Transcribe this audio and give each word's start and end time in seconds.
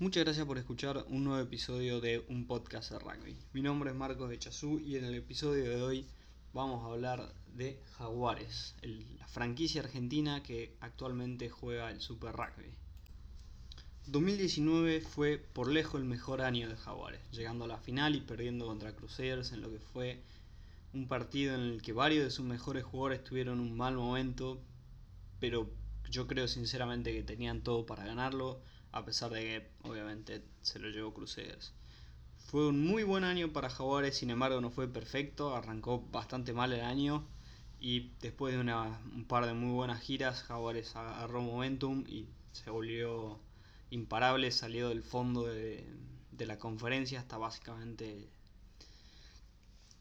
Muchas 0.00 0.24
gracias 0.24 0.44
por 0.44 0.58
escuchar 0.58 1.04
un 1.08 1.22
nuevo 1.22 1.40
episodio 1.40 2.00
de 2.00 2.24
un 2.28 2.48
podcast 2.48 2.90
de 2.90 2.98
rugby. 2.98 3.38
Mi 3.52 3.62
nombre 3.62 3.90
es 3.90 3.96
Marcos 3.96 4.28
de 4.28 4.40
Chazú 4.40 4.80
y 4.80 4.96
en 4.96 5.04
el 5.04 5.14
episodio 5.14 5.70
de 5.70 5.80
hoy 5.80 6.08
vamos 6.52 6.82
a 6.82 6.92
hablar 6.92 7.32
de 7.54 7.80
Jaguares, 7.96 8.74
la 8.82 9.28
franquicia 9.28 9.82
argentina 9.82 10.42
que 10.42 10.76
actualmente 10.80 11.48
juega 11.48 11.92
el 11.92 12.00
Super 12.00 12.32
Rugby. 12.32 12.74
2019 14.06 15.00
fue 15.00 15.38
por 15.38 15.70
lejos 15.70 16.00
el 16.00 16.08
mejor 16.08 16.42
año 16.42 16.68
de 16.68 16.76
Jaguares, 16.76 17.20
llegando 17.30 17.66
a 17.66 17.68
la 17.68 17.78
final 17.78 18.16
y 18.16 18.20
perdiendo 18.20 18.66
contra 18.66 18.96
Crusaders 18.96 19.52
en 19.52 19.60
lo 19.60 19.70
que 19.70 19.78
fue 19.78 20.24
un 20.92 21.06
partido 21.06 21.54
en 21.54 21.60
el 21.60 21.82
que 21.82 21.92
varios 21.92 22.24
de 22.24 22.32
sus 22.32 22.44
mejores 22.44 22.82
jugadores 22.82 23.22
tuvieron 23.22 23.60
un 23.60 23.76
mal 23.76 23.94
momento, 23.94 24.60
pero 25.38 25.70
yo 26.10 26.26
creo 26.26 26.48
sinceramente 26.48 27.12
que 27.12 27.22
tenían 27.22 27.62
todo 27.62 27.86
para 27.86 28.04
ganarlo 28.04 28.60
a 28.94 29.04
pesar 29.04 29.32
de 29.32 29.40
que 29.40 29.88
obviamente 29.88 30.44
se 30.62 30.78
lo 30.78 30.88
llevó 30.88 31.12
Crusaders. 31.12 31.74
Fue 32.36 32.68
un 32.68 32.86
muy 32.86 33.02
buen 33.02 33.24
año 33.24 33.52
para 33.52 33.68
Jaguares, 33.68 34.16
sin 34.16 34.30
embargo 34.30 34.60
no 34.60 34.70
fue 34.70 34.86
perfecto, 34.86 35.56
arrancó 35.56 36.00
bastante 36.12 36.52
mal 36.52 36.72
el 36.72 36.82
año 36.82 37.26
y 37.80 38.12
después 38.20 38.54
de 38.54 38.60
un 38.60 39.24
par 39.26 39.46
de 39.46 39.52
muy 39.52 39.72
buenas 39.72 40.00
giras 40.00 40.44
Jaguares 40.44 40.94
agarró 40.94 41.42
momentum 41.42 42.04
y 42.06 42.28
se 42.52 42.70
volvió 42.70 43.40
imparable, 43.90 44.52
salió 44.52 44.90
del 44.90 45.02
fondo 45.02 45.44
de, 45.44 45.84
la 46.38 46.58
conferencia 46.58 47.18
hasta 47.18 47.36
básicamente 47.36 48.28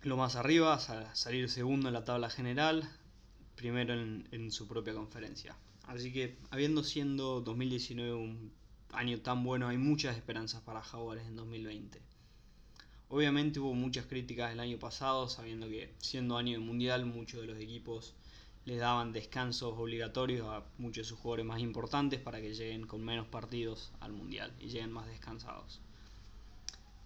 lo 0.03 0.17
más 0.17 0.35
arriba, 0.35 0.77
salir 1.15 1.49
segundo 1.49 1.87
en 1.87 1.95
la 1.95 2.03
tabla 2.03 2.29
general, 2.29 2.87
primero 3.55 3.95
en, 3.95 4.27
en 4.31 4.51
su 4.51 4.67
propia 4.67 4.93
conferencia. 4.93 5.57
Así 5.87 6.13
que 6.13 6.37
habiendo 6.51 6.83
siendo 6.83 7.41
2019 7.41 8.13
un 8.13 8.62
año 8.93 9.19
tan 9.21 9.43
bueno, 9.43 9.67
hay 9.67 9.77
muchas 9.77 10.15
esperanzas 10.15 10.61
para 10.61 10.81
Jaguares 10.81 11.25
en 11.25 11.35
2020. 11.35 12.01
Obviamente 13.09 13.59
hubo 13.59 13.73
muchas 13.73 14.05
críticas 14.05 14.51
el 14.51 14.59
año 14.59 14.79
pasado, 14.79 15.29
sabiendo 15.29 15.67
que 15.67 15.93
siendo 15.99 16.37
año 16.37 16.53
de 16.53 16.59
mundial 16.59 17.05
muchos 17.05 17.41
de 17.41 17.47
los 17.47 17.59
equipos 17.59 18.15
les 18.65 18.79
daban 18.79 19.11
descansos 19.11 19.73
obligatorios 19.77 20.47
a 20.47 20.63
muchos 20.77 21.05
de 21.05 21.09
sus 21.09 21.19
jugadores 21.19 21.45
más 21.45 21.59
importantes 21.59 22.19
para 22.19 22.41
que 22.41 22.53
lleguen 22.53 22.87
con 22.87 23.03
menos 23.03 23.27
partidos 23.27 23.91
al 23.99 24.13
mundial 24.13 24.53
y 24.59 24.67
lleguen 24.67 24.91
más 24.91 25.05
descansados. 25.07 25.81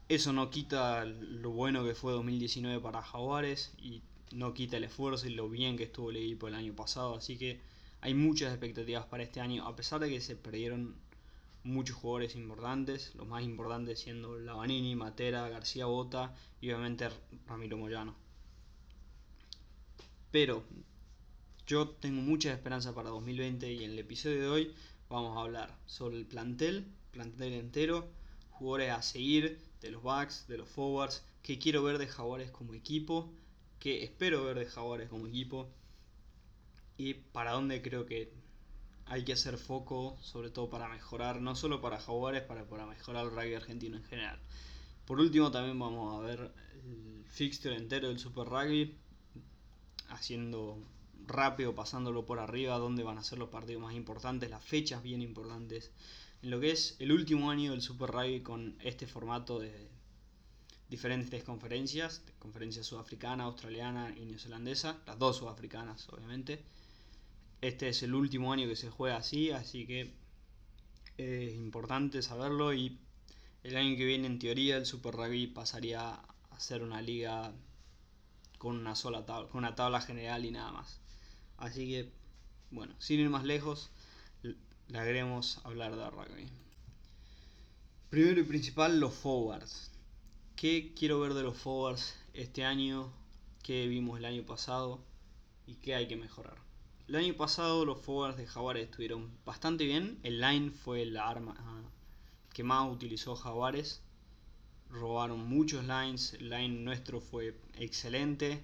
Eso 0.08 0.32
no 0.32 0.50
quita 0.50 1.04
lo 1.04 1.50
bueno 1.52 1.84
que 1.84 1.96
fue 1.96 2.14
2019 2.14 2.80
para 2.80 3.02
Jaguares 3.02 3.74
y 3.80 4.02
no 4.32 4.54
quita 4.54 4.78
el 4.78 4.86
esfuerzo 4.86 5.28
y 5.28 5.32
lo 5.32 5.50
bien 5.50 5.78
que 5.78 5.84
estuvo 5.84 6.12
el 6.12 6.18
equipo 6.18 6.48
el 6.48 6.56
año 6.56 6.74
pasado, 6.74 7.16
así 7.16 7.38
que 7.38 7.60
hay 8.00 8.14
muchas 8.14 8.52
expectativas 8.52 9.06
para 9.06 9.24
este 9.24 9.42
año, 9.42 9.68
a 9.68 9.76
pesar 9.76 10.00
de 10.00 10.10
que 10.10 10.22
se 10.22 10.36
perdieron 10.36 10.96
muchos 11.64 11.96
jugadores 11.98 12.36
importantes, 12.36 13.14
los 13.16 13.28
más 13.28 13.44
importantes 13.44 14.00
siendo 14.00 14.38
Lavanini, 14.38 14.96
Matera, 14.96 15.50
García 15.50 15.86
Bota 15.86 16.34
y 16.62 16.72
obviamente 16.72 17.10
Ramiro 17.46 17.78
Moyano. 17.78 18.16
Pero 20.32 20.64
yo 21.66 21.90
tengo 21.90 22.22
mucha 22.22 22.54
esperanza 22.54 22.94
para 22.94 23.10
2020 23.10 23.72
y 23.74 23.84
en 23.84 23.92
el 23.92 24.00
episodio 24.00 24.42
de 24.42 24.48
hoy 24.48 24.76
vamos 25.10 25.38
a 25.38 25.42
hablar 25.42 25.76
sobre 25.86 26.18
el 26.18 26.26
plantel, 26.26 26.86
plantel 27.12 27.54
entero, 27.54 28.08
jugadores 28.52 28.92
a 28.92 29.02
seguir, 29.02 29.60
de 29.82 29.92
los 29.92 30.04
backs, 30.04 30.48
de 30.48 30.58
los 30.58 30.70
forwards, 30.70 31.24
que 31.44 31.60
quiero 31.60 31.84
ver 31.84 31.98
de 31.98 32.08
Jaguares 32.08 32.52
como 32.52 32.74
equipo, 32.74 33.32
que 33.80 34.04
espero 34.04 34.44
ver 34.44 34.60
de 34.60 34.66
Jaguares 34.66 35.10
como 35.10 35.28
equipo 35.28 35.70
y 36.98 37.14
para 37.14 37.52
dónde 37.52 37.82
creo 37.82 38.06
que 38.06 38.34
hay 39.10 39.24
que 39.24 39.34
hacer 39.34 39.58
foco, 39.58 40.18
sobre 40.22 40.50
todo 40.50 40.70
para 40.70 40.90
mejorar, 40.90 41.42
no 41.42 41.56
solo 41.56 41.82
para 41.82 42.00
Jaguares, 42.00 42.44
para, 42.44 42.66
para 42.66 42.86
mejorar 42.86 43.26
el 43.26 43.32
rugby 43.32 43.54
argentino 43.54 43.98
en 43.98 44.04
general. 44.04 44.40
Por 45.06 45.20
último, 45.20 45.52
también 45.52 45.80
vamos 45.80 46.20
a 46.20 46.26
ver 46.26 46.52
el 46.84 47.26
fixture 47.30 47.76
entero 47.76 48.10
del 48.10 48.20
Super 48.20 48.48
Rugby, 48.48 48.96
haciendo 50.10 50.78
rápido, 51.26 51.74
pasándolo 51.74 52.26
por 52.26 52.40
arriba, 52.40 52.78
dónde 52.78 53.04
van 53.04 53.18
a 53.18 53.24
ser 53.24 53.38
los 53.40 53.50
partidos 53.50 53.82
más 53.82 53.94
importantes, 53.94 54.50
las 54.50 54.64
fechas 54.64 55.04
bien 55.04 55.22
importantes, 55.22 55.92
en 56.42 56.50
lo 56.50 56.60
que 56.60 56.72
es 56.72 56.98
el 57.00 57.12
último 57.12 57.50
año 57.50 57.72
del 57.72 57.82
Super 57.82 58.12
Rugby 58.12 58.42
con 58.42 58.78
este 58.82 59.08
formato 59.08 59.60
de 59.60 59.90
diferentes 60.90 61.44
conferencias, 61.44 62.22
conferencia 62.40 62.84
sudafricana, 62.84 63.46
australiana 63.46 64.14
y 64.18 64.26
neozelandesa, 64.26 64.98
las 65.06 65.18
dos 65.18 65.38
sudafricanas 65.38 66.08
obviamente 66.10 66.64
este 67.62 67.90
es 67.90 68.04
el 68.04 68.14
último 68.14 68.54
año 68.54 68.68
que 68.68 68.76
se 68.76 68.90
juega 68.90 69.18
así, 69.18 69.52
así 69.52 69.86
que 69.86 70.14
es 71.18 71.56
importante 71.56 72.22
saberlo 72.22 72.74
y 72.74 73.00
el 73.64 73.76
año 73.76 73.98
que 73.98 74.06
viene 74.06 74.28
en 74.28 74.40
teoría 74.40 74.78
el 74.78 74.86
Super 74.86 75.16
Rugby 75.16 75.48
pasaría 75.48 76.14
a 76.14 76.60
ser 76.60 76.84
una 76.84 77.02
liga 77.02 77.54
con 78.58 78.78
una 78.78 78.96
sola 78.96 79.26
tabla, 79.26 79.50
con 79.50 79.60
una 79.60 79.76
tabla 79.76 80.02
general 80.02 80.46
y 80.46 80.52
nada 80.52 80.72
más. 80.72 81.00
Así 81.58 81.88
que, 81.88 82.12
bueno, 82.72 82.96
sin 83.00 83.20
ir 83.20 83.30
más 83.30 83.44
lejos, 83.44 83.90
le 84.44 85.00
hablar 85.64 85.96
de 85.96 86.10
rugby. 86.10 86.50
Primero 88.10 88.40
y 88.40 88.44
principal, 88.44 89.00
los 89.00 89.14
forwards. 89.14 89.92
¿Qué 90.56 90.94
quiero 90.96 91.20
ver 91.20 91.34
de 91.34 91.44
los 91.44 91.58
forwards 91.58 92.16
este 92.34 92.64
año? 92.64 93.12
¿Qué 93.64 93.88
vimos 93.88 94.18
el 94.18 94.26
año 94.26 94.44
pasado? 94.46 95.04
¿Y 95.66 95.76
qué 95.76 95.94
hay 95.96 96.08
que 96.08 96.16
mejorar? 96.16 96.67
El 97.08 97.16
año 97.16 97.38
pasado 97.38 97.86
los 97.86 98.02
forwards 98.02 98.36
de 98.36 98.46
Jaguares 98.46 98.84
estuvieron 98.84 99.32
bastante 99.46 99.86
bien. 99.86 100.20
El 100.24 100.42
line 100.42 100.72
fue 100.72 101.06
la 101.06 101.30
arma 101.30 101.56
que 102.52 102.66
más 102.66 102.92
utilizó 102.92 103.34
Jaguares. 103.34 104.02
Robaron 104.90 105.48
muchos 105.48 105.86
lines. 105.86 106.34
El 106.34 106.50
line 106.50 106.84
nuestro 106.84 107.22
fue 107.22 107.58
excelente. 107.76 108.62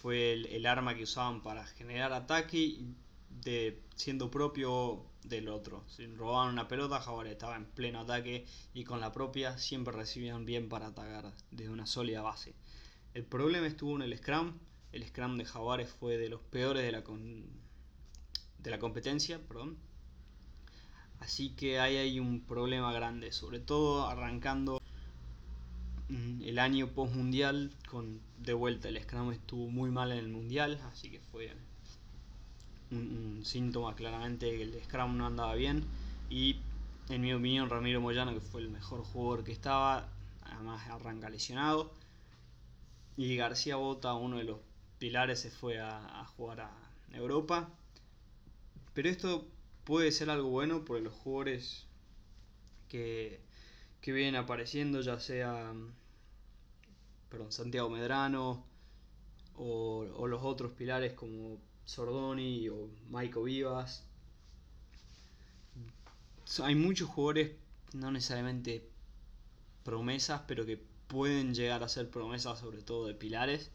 Fue 0.00 0.32
el, 0.32 0.64
arma 0.64 0.94
que 0.94 1.02
usaban 1.02 1.42
para 1.42 1.66
generar 1.66 2.14
ataque 2.14 2.78
de, 3.28 3.82
siendo 3.94 4.30
propio 4.30 5.04
del 5.24 5.50
otro. 5.50 5.84
Si 5.88 6.06
robaban 6.06 6.54
una 6.54 6.68
pelota, 6.68 7.02
Jaguares 7.02 7.32
estaba 7.32 7.56
en 7.56 7.66
pleno 7.66 8.00
ataque 8.00 8.46
y 8.72 8.84
con 8.84 9.00
la 9.00 9.12
propia 9.12 9.58
siempre 9.58 9.92
recibían 9.92 10.46
bien 10.46 10.70
para 10.70 10.86
atacar 10.86 11.34
desde 11.50 11.70
una 11.70 11.84
sólida 11.84 12.22
base. 12.22 12.54
El 13.12 13.26
problema 13.26 13.66
estuvo 13.66 13.94
en 13.96 14.02
el 14.02 14.16
scrum 14.16 14.54
el 14.92 15.06
Scrum 15.06 15.36
de 15.36 15.44
Jaguares 15.44 15.90
fue 15.90 16.16
de 16.16 16.28
los 16.28 16.40
peores 16.40 16.82
de 16.82 16.92
la, 16.92 17.02
de 18.58 18.70
la 18.70 18.78
competencia. 18.78 19.38
Perdón. 19.46 19.76
Así 21.20 21.50
que 21.50 21.80
ahí 21.80 21.96
hay 21.96 22.20
un 22.20 22.40
problema 22.40 22.92
grande, 22.92 23.32
sobre 23.32 23.58
todo 23.58 24.06
arrancando 24.06 24.80
mm, 26.08 26.42
el 26.42 26.58
año 26.58 26.88
post 26.88 27.14
mundial 27.14 27.72
con 27.90 28.20
de 28.38 28.54
vuelta 28.54 28.88
el 28.88 29.02
Scrum 29.02 29.32
estuvo 29.32 29.68
muy 29.68 29.90
mal 29.90 30.12
en 30.12 30.18
el 30.18 30.28
mundial, 30.28 30.80
así 30.92 31.10
que 31.10 31.20
fue 31.20 31.52
un, 32.90 33.40
síntoma 33.44 33.94
claramente 33.94 34.50
que 34.56 34.62
el 34.62 34.80
Scrum 34.84 35.16
no 35.16 35.26
andaba 35.26 35.54
bien 35.54 35.84
y 36.30 36.56
en 37.08 37.20
mi 37.20 37.32
opinión 37.34 37.68
Ramiro 37.68 38.00
Moyano 38.00 38.32
que 38.32 38.40
fue 38.40 38.60
el 38.60 38.70
mejor 38.70 39.02
jugador 39.02 39.44
que 39.44 39.52
estaba, 39.52 40.08
además 40.44 40.86
arranca 40.88 41.28
lesionado 41.28 41.92
y 43.16 43.36
García 43.36 43.76
Bota 43.76 44.14
uno 44.14 44.38
de 44.38 44.44
los 44.44 44.58
Pilares 44.98 45.40
se 45.40 45.50
fue 45.50 45.78
a, 45.80 46.24
jugar 46.36 46.60
a 46.60 46.72
Europa. 47.12 47.70
Pero 48.94 49.08
esto 49.08 49.46
puede 49.84 50.12
ser 50.12 50.30
algo 50.30 50.48
bueno 50.50 50.84
por 50.84 51.00
los 51.00 51.14
jugadores 51.14 51.86
que, 52.88 53.40
que 54.00 54.12
vienen 54.12 54.36
apareciendo, 54.36 55.00
ya 55.00 55.20
sea 55.20 55.72
perdón, 57.28 57.52
Santiago 57.52 57.90
Medrano 57.90 58.64
o, 59.56 60.26
los 60.26 60.42
otros 60.42 60.72
pilares 60.72 61.14
como 61.14 61.58
Sordoni 61.84 62.68
o 62.68 62.90
Maico 63.08 63.42
Vivas. 63.42 64.04
Hay 66.62 66.74
muchos 66.74 67.08
jugadores, 67.08 67.52
no 67.92 68.10
necesariamente 68.10 68.88
promesas, 69.84 70.42
pero 70.46 70.64
que 70.64 70.82
pueden 71.08 71.54
llegar 71.54 71.82
a 71.82 71.88
ser 71.88 72.10
promesas 72.10 72.58
sobre 72.58 72.82
todo 72.82 73.06
de 73.06 73.14
pilares 73.14 73.70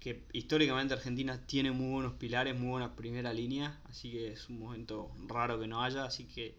que 0.00 0.24
históricamente 0.32 0.94
Argentina 0.94 1.44
tiene 1.46 1.72
muy 1.72 1.92
buenos 1.92 2.14
pilares, 2.14 2.58
muy 2.58 2.68
buena 2.68 2.94
primera 2.94 3.32
línea, 3.32 3.80
así 3.84 4.10
que 4.12 4.32
es 4.32 4.48
un 4.48 4.60
momento 4.60 5.10
raro 5.26 5.58
que 5.58 5.66
no 5.66 5.82
haya, 5.82 6.04
así 6.04 6.24
que 6.24 6.56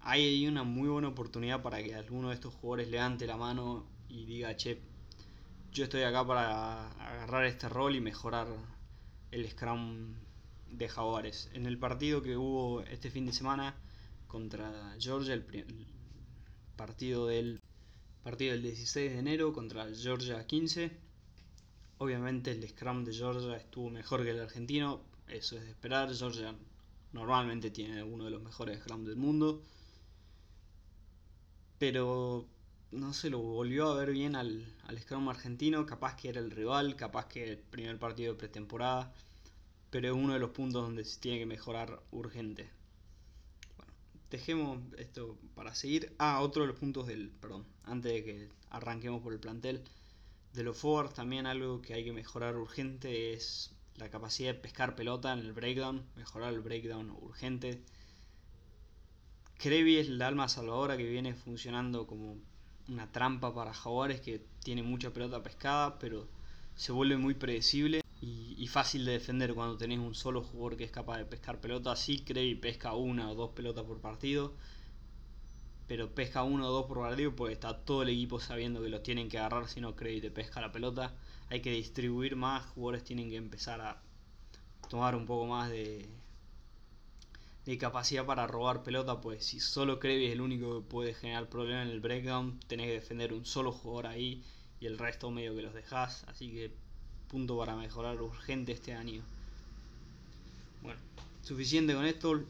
hay 0.00 0.46
una 0.46 0.62
muy 0.62 0.88
buena 0.88 1.08
oportunidad 1.08 1.62
para 1.62 1.82
que 1.82 1.94
alguno 1.94 2.28
de 2.28 2.34
estos 2.34 2.54
jugadores 2.54 2.88
levante 2.88 3.26
la 3.26 3.36
mano 3.36 3.86
y 4.08 4.24
diga, 4.24 4.56
che, 4.56 4.80
yo 5.72 5.84
estoy 5.84 6.02
acá 6.02 6.24
para 6.24 6.88
agarrar 6.90 7.44
este 7.44 7.68
rol 7.68 7.96
y 7.96 8.00
mejorar 8.00 8.46
el 9.32 9.50
Scrum 9.50 10.14
de 10.70 10.88
Jaguares. 10.88 11.50
En 11.52 11.66
el 11.66 11.78
partido 11.78 12.22
que 12.22 12.36
hubo 12.36 12.82
este 12.82 13.10
fin 13.10 13.26
de 13.26 13.32
semana 13.32 13.74
contra 14.26 14.94
Georgia, 14.98 15.34
el, 15.34 15.44
partido 16.76 17.26
del 17.26 17.60
partido 18.22 18.52
del 18.52 18.62
16 18.62 19.12
de 19.12 19.18
enero 19.18 19.52
contra 19.52 19.86
Georgia 19.94 20.46
15, 20.46 21.05
Obviamente 21.98 22.50
el 22.50 22.68
Scrum 22.68 23.04
de 23.04 23.12
Georgia 23.12 23.56
estuvo 23.56 23.90
mejor 23.90 24.22
que 24.24 24.30
el 24.30 24.40
argentino, 24.40 25.00
eso 25.28 25.56
es 25.56 25.62
de 25.64 25.70
esperar. 25.70 26.14
Georgia 26.14 26.54
normalmente 27.12 27.70
tiene 27.70 28.02
uno 28.02 28.24
de 28.24 28.30
los 28.30 28.42
mejores 28.42 28.80
Scrum 28.80 29.04
del 29.04 29.16
mundo. 29.16 29.62
pero 31.78 32.46
no 32.92 33.12
se 33.12 33.30
lo 33.30 33.38
volvió 33.40 33.88
a 33.90 33.96
ver 33.96 34.12
bien 34.12 34.36
al, 34.36 34.66
al 34.84 34.98
Scrum 34.98 35.28
argentino, 35.28 35.86
capaz 35.86 36.16
que 36.16 36.28
era 36.28 36.40
el 36.40 36.50
rival, 36.50 36.96
capaz 36.96 37.26
que 37.28 37.44
el 37.52 37.58
primer 37.58 37.98
partido 37.98 38.32
de 38.32 38.38
pretemporada, 38.38 39.12
pero 39.90 40.08
es 40.08 40.14
uno 40.14 40.32
de 40.32 40.38
los 40.38 40.50
puntos 40.50 40.82
donde 40.82 41.04
se 41.04 41.20
tiene 41.20 41.38
que 41.38 41.46
mejorar 41.46 42.00
urgente. 42.12 42.70
Bueno, 43.76 43.92
dejemos 44.30 44.80
esto 44.98 45.36
para 45.54 45.74
seguir. 45.74 46.14
Ah, 46.18 46.40
otro 46.40 46.62
de 46.62 46.68
los 46.68 46.78
puntos 46.78 47.06
del, 47.06 47.30
perdón, 47.30 47.64
antes 47.84 48.12
de 48.12 48.24
que 48.24 48.48
arranquemos 48.70 49.22
por 49.22 49.32
el 49.32 49.40
plantel, 49.40 49.82
de 50.56 50.64
los 50.64 50.76
forwards 50.76 51.14
también 51.14 51.46
algo 51.46 51.82
que 51.82 51.94
hay 51.94 52.04
que 52.04 52.12
mejorar 52.12 52.56
urgente 52.56 53.34
es 53.34 53.74
la 53.96 54.08
capacidad 54.10 54.54
de 54.54 54.60
pescar 54.60 54.96
pelota 54.96 55.32
en 55.32 55.40
el 55.40 55.52
breakdown, 55.52 56.04
mejorar 56.16 56.52
el 56.52 56.60
breakdown 56.60 57.10
urgente. 57.10 57.82
Krevi 59.58 59.98
es 59.98 60.08
la 60.08 60.26
alma 60.26 60.48
salvadora 60.48 60.96
que 60.96 61.04
viene 61.04 61.34
funcionando 61.34 62.06
como 62.06 62.38
una 62.88 63.10
trampa 63.12 63.54
para 63.54 63.74
jaguares 63.74 64.20
que 64.20 64.46
tiene 64.62 64.82
mucha 64.82 65.12
pelota 65.12 65.42
pescada, 65.42 65.98
pero 65.98 66.28
se 66.74 66.92
vuelve 66.92 67.16
muy 67.16 67.34
predecible 67.34 68.02
y, 68.20 68.66
fácil 68.68 69.04
de 69.04 69.12
defender 69.12 69.54
cuando 69.54 69.76
tenés 69.76 69.98
un 69.98 70.14
solo 70.14 70.42
jugador 70.42 70.76
que 70.76 70.84
es 70.84 70.90
capaz 70.90 71.18
de 71.18 71.26
pescar 71.26 71.60
pelota. 71.60 71.94
Sí, 71.96 72.24
Krevi 72.24 72.54
pesca 72.54 72.94
una 72.94 73.30
o 73.30 73.34
dos 73.34 73.50
pelotas 73.50 73.84
por 73.84 74.00
partido, 74.00 74.54
pero 75.88 76.14
pesca 76.14 76.42
uno 76.42 76.68
o 76.68 76.72
dos 76.72 76.86
por 76.86 76.98
partido 76.98 77.34
porque 77.34 77.54
está 77.54 77.78
todo 77.78 78.02
el 78.02 78.08
equipo 78.08 78.40
sabiendo 78.40 78.82
que 78.82 78.88
lo 78.88 79.00
tienen 79.00 79.28
que 79.28 79.38
agarrar 79.38 79.68
si 79.68 79.80
no 79.80 79.94
Krevi 79.94 80.20
te 80.20 80.30
pesca 80.30 80.60
la 80.60 80.72
pelota. 80.72 81.14
Hay 81.50 81.60
que 81.60 81.70
distribuir 81.70 82.34
más, 82.34 82.66
jugadores 82.66 83.04
tienen 83.04 83.30
que 83.30 83.36
empezar 83.36 83.80
a 83.80 84.00
tomar 84.88 85.14
un 85.14 85.26
poco 85.26 85.46
más 85.46 85.70
de, 85.70 86.08
de 87.66 87.78
capacidad 87.78 88.24
para 88.24 88.46
robar 88.46 88.82
pelota, 88.82 89.20
pues 89.20 89.44
si 89.44 89.60
solo 89.60 90.00
Krevi 90.00 90.26
es 90.26 90.32
el 90.32 90.40
único 90.40 90.76
que 90.76 90.88
puede 90.88 91.14
generar 91.14 91.48
problemas 91.48 91.86
en 91.86 91.92
el 91.92 92.00
breakdown, 92.00 92.58
tenés 92.66 92.86
que 92.86 92.92
defender 92.92 93.32
un 93.32 93.44
solo 93.44 93.72
jugador 93.72 94.06
ahí 94.06 94.42
y 94.80 94.86
el 94.86 94.98
resto 94.98 95.30
medio 95.30 95.54
que 95.54 95.62
los 95.62 95.74
dejas, 95.74 96.24
así 96.28 96.50
que 96.50 96.70
punto 97.28 97.58
para 97.58 97.74
mejorar 97.76 98.20
urgente 98.22 98.72
este 98.72 98.94
año. 98.94 99.22
Bueno, 100.82 101.00
suficiente 101.42 101.94
con 101.94 102.04
esto, 102.04 102.40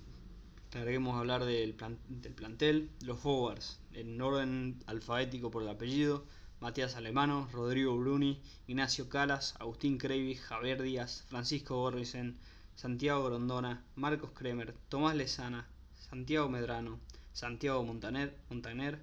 larguemos 0.77 1.15
a 1.15 1.21
hablar 1.21 1.45
del, 1.45 1.77
del 2.09 2.35
plantel, 2.35 2.91
los 3.03 3.19
forwards, 3.19 3.81
en 3.93 4.21
orden 4.21 4.79
alfabético 4.87 5.51
por 5.51 5.63
el 5.63 5.69
apellido, 5.69 6.25
Matías 6.61 6.97
Alemano, 6.97 7.49
Rodrigo 7.53 7.97
Bruni, 7.99 8.41
Ignacio 8.67 9.09
Calas, 9.09 9.55
Agustín 9.59 9.99
Krevi, 9.99 10.35
Javier 10.35 10.83
Díaz, 10.83 11.25
Francisco 11.29 11.77
Gorrisen, 11.77 12.39
Santiago 12.75 13.25
Grondona, 13.25 13.85
Marcos 13.95 14.31
Kremer, 14.33 14.75
Tomás 14.89 15.17
Lezana, 15.17 15.69
Santiago 15.95 16.49
Medrano, 16.49 17.01
Santiago 17.33 17.83
Montaner, 17.83 18.37
Montaner 18.49 18.99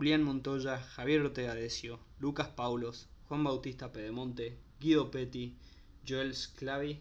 Julián 0.00 0.22
Montoya, 0.22 0.78
Javier 0.78 1.20
Ortega 1.20 1.54
Decio, 1.54 1.98
Lucas 2.20 2.48
Paulos, 2.48 3.08
Juan 3.28 3.42
Bautista 3.42 3.90
Pedemonte, 3.90 4.56
Guido 4.78 5.10
Petti, 5.10 5.56
Joel 6.06 6.34
Sclavi, 6.34 7.00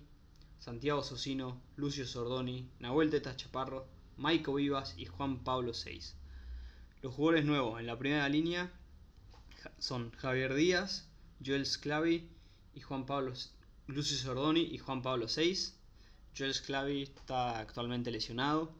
Santiago 0.59 1.03
Socino, 1.03 1.61
Lucio 1.77 2.05
Sordoni, 2.05 2.69
Nahuel 2.79 3.09
Teta 3.09 3.35
Chaparro, 3.35 3.87
Maico 4.17 4.53
Vivas 4.53 4.93
y 4.97 5.05
Juan 5.05 5.43
Pablo 5.43 5.73
Seis. 5.73 6.15
Los 7.01 7.13
jugadores 7.15 7.45
nuevos 7.45 7.79
en 7.79 7.87
la 7.87 7.97
primera 7.97 8.27
línea 8.29 8.71
son 9.77 10.11
Javier 10.11 10.53
Díaz, 10.53 11.07
Joel 11.45 11.65
Sclavi 11.65 12.29
y 12.75 12.81
Juan 12.81 13.05
Pablo 13.05 13.33
Lucio 13.87 14.17
Sordoni 14.17 14.61
y 14.61 14.77
Juan 14.77 15.01
Pablo 15.01 15.25
VI. 15.33 15.73
Joel 16.37 16.53
Sclavi 16.53 17.03
está 17.03 17.59
actualmente 17.59 18.11
lesionado. 18.11 18.71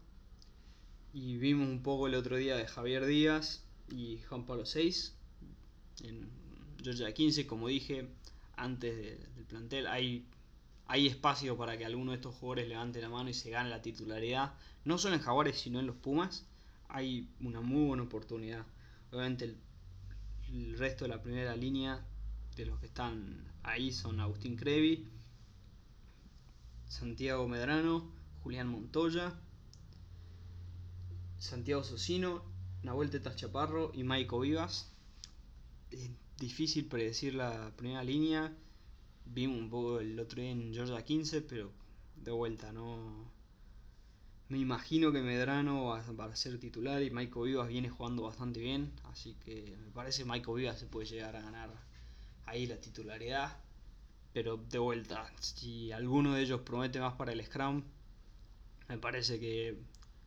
Y 1.14 1.38
vimos 1.38 1.68
un 1.68 1.82
poco 1.82 2.08
el 2.08 2.14
otro 2.14 2.38
día 2.38 2.56
de 2.56 2.68
Javier 2.68 3.06
Díaz 3.06 3.64
y 3.92 4.20
Juan 4.30 4.46
Pablo 4.46 4.66
VI 4.72 4.94
en 6.04 6.30
Georgia 6.84 7.12
15. 7.12 7.48
Como 7.48 7.70
dije 7.70 8.08
antes 8.56 9.20
del 9.36 9.46
plantel, 9.46 9.88
hay, 9.88 10.26
hay 10.90 11.06
espacio 11.06 11.56
para 11.56 11.78
que 11.78 11.86
alguno 11.86 12.12
de 12.12 12.18
estos 12.18 12.34
jugadores 12.34 12.68
levante 12.68 13.00
la 13.00 13.10
mano 13.10 13.30
y 13.30 13.34
se 13.36 13.52
gane 13.52 13.70
la 13.70 13.80
titularidad. 13.80 14.56
No 14.86 14.98
solo 14.98 15.14
en 15.14 15.22
Jaguares, 15.22 15.60
sino 15.60 15.80
en 15.80 15.86
los 15.86 15.96
Pumas. 15.96 16.48
Hay 16.88 17.30
una 17.42 17.62
muy 17.62 17.86
buena 17.86 18.02
oportunidad. 18.02 18.66
Obviamente 19.12 19.56
el, 20.48 20.78
resto 20.80 21.06
de 21.06 21.10
la 21.10 21.22
primera 21.22 21.56
línea 21.56 22.04
de 22.56 22.66
los 22.66 22.80
que 22.80 22.88
están 22.88 23.52
ahí 23.62 23.92
son 23.92 24.20
Agustín 24.20 24.56
Crevi, 24.56 25.08
Santiago 26.88 27.48
Medrano, 27.48 28.12
Julián 28.42 28.68
Montoya, 28.68 29.40
Santiago 31.38 31.84
Socino, 31.84 32.44
Nahuel 32.82 33.12
Tetas 33.12 33.36
Chaparro 33.36 33.92
y 33.94 34.04
Maico 34.04 34.40
Vivas. 34.40 34.92
Difícil 36.40 36.88
predecir 36.88 37.36
la 37.36 37.72
primera 37.76 38.04
línea. 38.04 38.52
Vimos 39.32 39.58
un 39.60 39.70
poco 39.70 40.00
el 40.00 40.20
otro 40.20 40.42
día 40.42 40.52
en 40.52 40.74
Georgia 40.74 41.04
15, 41.04 41.42
pero 41.42 41.72
de 42.16 42.32
vuelta, 42.32 42.72
no. 42.72 43.32
Me 44.50 44.58
imagino 44.58 45.12
que 45.12 45.22
Medrano 45.22 45.86
va 45.86 46.26
a 46.26 46.36
ser 46.36 46.60
titular 46.60 47.04
y 47.04 47.12
Maico 47.12 47.44
Vivas 47.44 47.68
viene 47.68 47.90
jugando 47.90 48.24
bastante 48.24 48.60
bien, 48.60 48.92
así 49.04 49.36
que 49.46 49.78
me 49.80 49.92
parece 49.92 50.24
que 50.24 50.30
Maico 50.30 50.56
Vivas 50.56 50.80
se 50.80 50.88
puede 50.88 51.08
llegar 51.08 51.36
a 51.36 51.42
ganar 51.42 51.70
ahí 52.46 52.66
la 52.66 52.82
titularidad. 52.82 53.58
Pero 54.34 54.58
de 54.58 54.80
vuelta, 54.80 55.32
si 55.40 55.92
alguno 55.92 56.34
de 56.34 56.42
ellos 56.42 56.62
promete 56.62 57.00
más 57.00 57.14
para 57.14 57.32
el 57.32 57.44
Scrum, 57.44 57.84
me 58.88 58.98
parece 58.98 59.40
que 59.40 59.78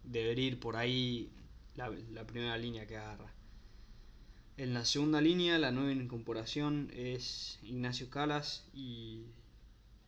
debería 0.05 0.47
ir 0.47 0.61
por 0.61 0.77
ahí 0.77 1.31
la, 1.75 1.91
primera 2.27 2.57
línea 2.57 2.87
que 2.87 2.97
agarra. 2.97 3.33
En 4.57 4.75
la 4.75 4.85
segunda 4.85 5.21
línea, 5.21 5.59
la 5.59 5.73
nueva 5.73 5.93
incorporación 5.93 6.91
es 6.95 7.59
Ignacio 7.63 8.11
Calas 8.11 8.65
y 8.75 9.25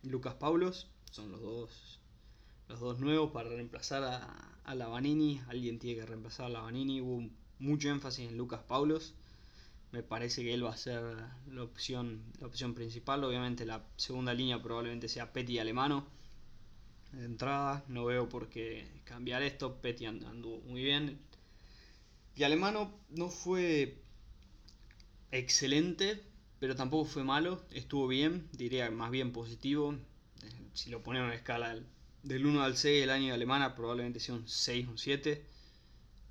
Lucas 0.03 0.35
Paulos. 0.35 0.89
Son 1.11 1.31
los 1.33 1.41
dos, 1.41 2.01
los 2.69 2.81
dos 2.81 3.01
nuevos 3.01 3.31
para 3.33 3.49
reemplazar 3.49 4.05
a, 4.05 4.59
a 4.65 4.75
Lavanini. 4.75 5.41
Alguien 5.49 5.79
tiene 5.79 6.01
que 6.01 6.07
reemplazar 6.07 6.47
a 6.47 6.51
Lavanini. 6.51 7.01
Hubo 7.01 7.29
mucho 7.59 7.89
énfasis 7.89 8.29
en 8.29 8.37
Lucas 8.37 8.63
Paulos 8.67 9.15
me 9.95 10.03
parece 10.03 10.43
que 10.43 10.53
él 10.53 10.65
va 10.65 10.73
a 10.73 10.77
ser 10.77 11.01
la 11.47 11.63
opción, 11.63 12.25
la 12.41 12.49
opción 12.49 12.75
principal. 12.75 13.23
Obviamente 13.23 13.65
la 13.65 13.81
segunda 13.97 14.35
línea 14.35 14.61
probablemente 14.61 15.09
sea 15.09 15.33
Petty 15.33 15.61
Alemano. 15.61 16.05
De 17.13 17.25
entrada, 17.25 17.85
no 17.87 18.05
veo 18.05 18.29
por 18.29 18.49
qué 18.49 18.89
cambiar 19.05 19.43
esto. 19.45 19.81
Petty 19.81 20.07
anduvo 20.07 20.59
muy 20.63 20.83
bien. 20.83 21.21
Y 22.35 22.43
Alemano 22.43 22.93
no 23.11 23.29
fue 23.31 24.03
excelente, 25.39 26.23
pero 26.59 26.77
tampoco 26.77 27.05
fue 27.05 27.25
malo. 27.25 27.63
Estuvo 27.71 28.07
bien, 28.09 28.49
diría 28.53 28.91
más 28.91 29.11
bien 29.11 29.33
positivo. 29.33 29.97
Si 30.73 30.91
lo 30.91 31.03
ponemos 31.03 31.29
en 31.29 31.35
escala 31.35 31.77
del 32.23 32.47
1 32.47 32.63
al 32.63 32.77
6 32.77 33.05
el 33.05 33.11
año 33.11 33.27
de 33.29 33.33
Alemana, 33.33 33.75
probablemente 33.75 34.21
sea 34.21 34.35
un 34.35 34.49
6 34.49 34.89
o 34.89 34.91
un 34.93 34.99
7. 34.99 35.45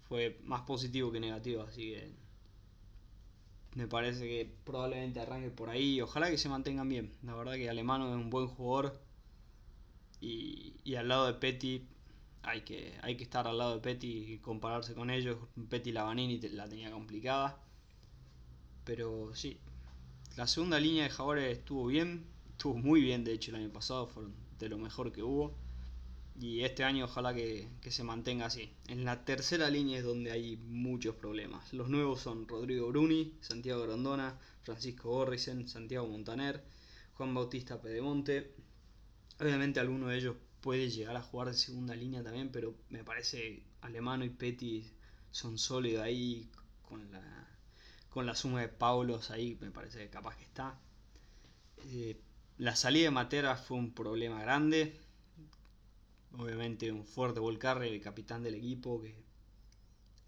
Fue 0.08 0.40
más 0.44 0.62
positivo 0.62 1.12
que 1.12 1.20
negativo, 1.20 1.64
así 1.64 1.92
que 1.92 2.12
me 3.76 3.88
parece 3.88 4.28
que 4.28 4.52
probablemente 4.64 5.20
arranque 5.20 5.50
por 5.50 5.70
ahí. 5.70 6.02
Ojalá 6.02 6.30
que 6.30 6.38
se 6.38 6.50
mantengan 6.50 6.90
bien. 6.90 7.12
La 7.24 7.36
verdad 7.36 7.54
que 7.54 7.70
Alemano 7.70 8.10
es 8.10 8.16
un 8.16 8.30
buen 8.30 8.48
jugador. 8.48 9.00
Y, 10.22 10.76
y 10.84 10.96
al 10.96 11.10
lado 11.10 11.28
de 11.28 11.34
Petty 11.34 11.88
hay 12.44 12.62
que, 12.62 12.94
hay 13.02 13.18
que 13.18 13.24
estar 13.24 13.48
al 13.48 13.58
lado 13.58 13.76
de 13.76 13.82
Petty 13.82 14.34
y 14.34 14.38
compararse 14.40 14.94
con 14.94 15.10
ellos. 15.10 15.38
Petty 15.70 15.92
Lavanini 15.92 16.40
la 16.50 16.68
tenía 16.68 16.92
complicada. 16.92 17.60
Pero 18.86 19.34
sí, 19.36 19.58
la 20.36 20.48
segunda 20.48 20.80
línea 20.80 21.04
de 21.04 21.10
jugadores 21.10 21.58
estuvo 21.58 21.88
bien. 21.88 22.26
Estuvo 22.52 22.76
muy 22.76 23.02
bien, 23.02 23.24
de 23.24 23.34
hecho, 23.34 23.52
el 23.52 23.58
año 23.58 23.72
pasado. 23.72 24.08
Fue 24.08 24.24
de 24.60 24.70
lo 24.70 24.78
mejor 24.78 25.12
que 25.12 25.24
hubo. 25.24 25.56
Y 26.40 26.62
este 26.62 26.84
año 26.84 27.06
ojalá 27.06 27.34
que, 27.34 27.70
se 27.88 28.04
mantenga 28.04 28.48
así. 28.48 28.74
En 28.88 29.06
la 29.06 29.24
tercera 29.24 29.70
línea 29.70 30.00
es 30.00 30.04
donde 30.04 30.32
hay 30.32 30.58
muchos 30.58 31.16
problemas. 31.16 31.72
Los 31.74 31.90
nuevos 31.90 32.22
son 32.22 32.48
Rodrigo 32.48 32.88
Bruni, 32.88 33.38
Santiago 33.42 33.84
Grondona, 33.84 34.40
Francisco 34.64 35.10
Gorrisen, 35.10 35.68
Santiago 35.68 36.08
Montaner, 36.08 36.64
Juan 37.14 37.34
Bautista 37.34 37.80
Pedemonte. 37.80 38.52
Obviamente 39.40 39.80
alguno 39.80 40.08
de 40.08 40.18
ellos 40.18 40.36
puede 40.62 40.90
llegar 40.90 41.16
a 41.16 41.22
jugar 41.22 41.50
de 41.50 41.54
segunda 41.54 41.96
línea 41.96 42.24
también, 42.24 42.50
pero 42.52 42.74
me 42.90 43.04
parece 43.04 43.62
Alemano 43.82 44.26
y 44.26 44.30
Petty 44.30 44.90
son 45.30 45.58
sólidos 45.60 46.04
ahí 46.04 46.50
con 46.88 47.12
la, 47.12 47.53
con 48.14 48.26
la 48.26 48.36
suma 48.36 48.62
de 48.62 48.70
Paulos 48.70 49.32
ahí, 49.32 49.58
me 49.62 49.72
parece 49.72 50.00
que 50.00 50.10
capaz 50.10 50.38
que 50.38 50.44
está. 50.44 50.80
Eh, 51.86 52.20
la 52.58 52.76
salida 52.76 53.06
de 53.06 53.12
Matera 53.12 53.56
fue 53.56 53.78
un 53.78 53.94
problema 53.94 54.42
grande 54.42 54.96
obviamente 56.38 56.92
un 56.92 57.06
fuerte 57.06 57.40
volcar 57.40 57.84
el 57.84 58.02
capitán 58.02 58.44
del 58.44 58.56
equipo, 58.56 59.02
que 59.02 59.16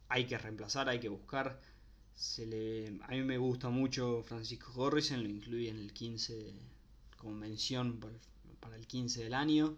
hay 0.10 0.26
que 0.26 0.38
reemplazar, 0.38 0.90
hay 0.90 1.00
que 1.00 1.10
buscar. 1.10 1.60
Se 2.16 2.46
le, 2.46 3.00
a 3.04 3.10
mí 3.10 3.24
me 3.24 3.38
gusta 3.38 3.70
mucho 3.70 4.24
Francisco 4.24 4.72
Gorrisen, 4.74 5.24
lo 5.24 5.30
incluí 5.30 5.68
en 5.68 5.78
el 5.78 5.92
15 5.94 6.54
como 7.18 7.36
mención 7.36 8.00
para 8.60 8.76
el 8.76 8.88
15 8.88 9.24
del 9.24 9.34
año. 9.34 9.76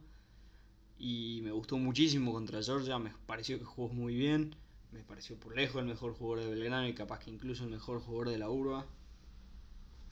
Y 1.00 1.42
me 1.44 1.52
gustó 1.52 1.78
muchísimo 1.78 2.34
contra 2.34 2.62
Georgia, 2.62 2.98
me 3.00 3.12
pareció 3.26 3.60
que 3.60 3.66
jugó 3.66 3.90
muy 3.90 4.16
bien. 4.16 4.56
Me 4.92 5.02
pareció 5.04 5.38
por 5.40 5.56
lejos 5.56 5.82
el 5.82 5.88
mejor 5.88 6.14
jugador 6.14 6.46
de 6.46 6.50
Belgrano 6.50 6.88
y 6.88 6.94
capaz 6.94 7.20
que 7.20 7.32
incluso 7.32 7.64
el 7.64 7.70
mejor 7.70 8.00
jugador 8.00 8.30
de 8.30 8.38
la 8.38 8.50
urba. 8.50 8.86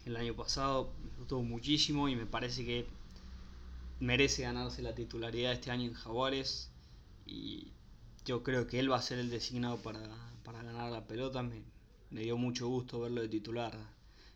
El 0.06 0.16
año 0.18 0.36
pasado 0.36 0.94
me 1.04 1.18
gustó 1.18 1.42
muchísimo 1.42 2.10
y 2.10 2.16
me 2.16 2.26
parece 2.26 2.66
que 2.66 2.86
merece 4.00 4.44
ganarse 4.44 4.82
la 4.82 4.94
titularidad 4.94 5.54
este 5.54 5.72
año 5.72 5.86
en 5.86 5.94
Jaguares 5.94 6.70
y 7.26 7.72
yo 8.26 8.44
creo 8.44 8.68
que 8.68 8.80
él 8.80 8.92
va 8.92 8.98
a 8.98 9.02
ser 9.02 9.20
el 9.20 9.30
designado 9.30 9.78
para, 9.78 10.00
ganar 10.44 10.92
la 10.92 11.08
pelota. 11.08 11.42
Me, 11.42 11.64
me, 12.12 12.22
dio 12.22 12.38
mucho 12.38 12.68
gusto 12.68 13.00
verlo 13.00 13.22
de 13.22 13.30
titular 13.30 13.76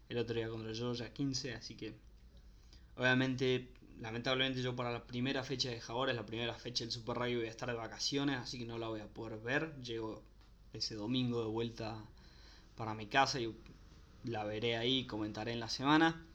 el 0.10 0.18
otro 0.18 0.36
día 0.36 0.50
contra 0.50 0.74
Georgia 0.74 1.14
15, 1.14 1.54
así 1.54 1.76
que 1.76 1.94
obviamente, 2.96 3.70
lamentablemente 4.00 4.62
yo 4.62 4.76
para 4.76 4.92
la 4.92 5.06
primera 5.06 5.44
fecha 5.44 5.70
de 5.70 5.80
Jaguares, 5.80 6.16
la 6.16 6.26
primera 6.26 6.54
fecha 6.56 6.84
del 6.84 6.92
Super 6.92 7.18
Rugby 7.18 7.36
voy 7.36 7.46
a 7.46 7.50
estar 7.50 7.70
de 7.70 7.76
vacaciones, 7.76 8.38
así 8.38 8.58
que 8.58 8.66
no 8.66 8.78
la 8.80 8.88
voy 8.88 9.02
a 9.02 9.08
poder 9.08 9.40
ver. 9.40 9.76
Llego 9.82 10.24
ese 10.74 10.96
domingo 10.96 11.42
de 11.42 11.50
vuelta 11.50 12.04
para 12.76 12.94
mi 12.94 13.08
casa 13.08 13.40
y 13.40 13.54
la 14.24 14.44
veré 14.44 14.78
ahí, 14.78 15.06
comentaré 15.06 15.54
en 15.54 15.60
la 15.60 15.70
semana. 15.70 16.26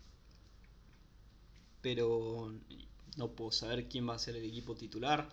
Pero 1.80 2.52
no 3.16 3.28
puedo 3.30 3.52
saber 3.52 3.88
quién 3.88 4.08
va 4.08 4.14
a 4.14 4.18
ser 4.18 4.36
el 4.36 4.44
equipo 4.44 4.74
titular. 4.74 5.28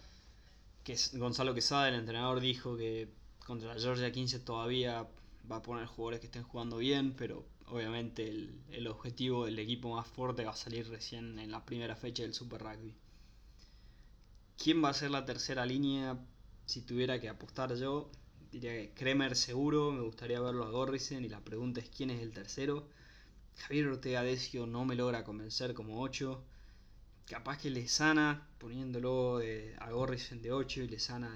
Que 0.84 0.98
Gonzalo 1.14 1.54
Quesada, 1.54 1.90
el 1.90 1.96
entrenador, 1.96 2.40
dijo 2.40 2.76
que 2.78 3.10
contra 3.46 3.78
Georgia 3.80 4.12
15 4.12 4.40
todavía 4.40 5.08
va 5.52 5.58
a 5.58 5.62
poner 5.62 5.86
jugadores 5.86 6.20
que 6.20 6.28
estén 6.28 6.44
jugando 6.44 6.78
bien, 6.78 7.14
pero 7.14 7.46
obviamente 7.68 8.28
el, 8.28 8.62
el, 8.72 8.88
objetivo 8.88 9.46
del 9.46 9.60
equipo 9.60 9.96
más 9.96 10.08
fuerte 10.08 10.44
va 10.44 10.52
a 10.52 10.56
salir 10.56 10.90
recién 10.90 11.40
en 11.40 11.52
la 11.52 11.66
primera 11.66 11.96
fecha 11.96 12.24
del 12.24 12.34
Super 12.34 12.62
Rugby. 12.62 12.96
¿Quién 14.58 14.84
va 14.84 14.90
a 14.90 14.94
ser 14.94 15.12
la 15.12 15.26
tercera 15.26 15.66
línea? 15.66 16.18
Si 16.66 16.82
tuviera 16.82 17.20
que 17.20 17.30
apostar 17.30 17.76
yo, 17.76 18.12
diría 18.52 18.74
que 18.74 18.92
Kremer 18.94 19.36
seguro, 19.36 19.92
me 19.92 20.02
gustaría 20.02 20.40
verlo 20.40 20.66
a 20.66 20.70
Gorrisen 20.72 21.26
y 21.26 21.30
la 21.30 21.40
pregunta 21.40 21.80
es 21.80 21.90
quién 21.90 22.10
es 22.10 22.22
el 22.22 22.32
tercero. 22.32 22.88
Javier 23.58 23.88
Ortega 23.88 24.24
Decio 24.24 24.66
no 24.66 24.86
me 24.86 24.96
logra 24.96 25.24
convencer 25.24 25.74
como 25.74 26.02
8 26.02 26.44
capaz 27.32 27.58
que 27.60 27.70
le 27.70 27.88
sana 27.88 28.46
poniéndolo 28.58 29.40
a 29.80 29.92
Gorrison 29.92 30.42
de 30.42 30.52
8 30.52 30.82
y 30.82 30.88
le 30.90 31.00
sana 31.00 31.34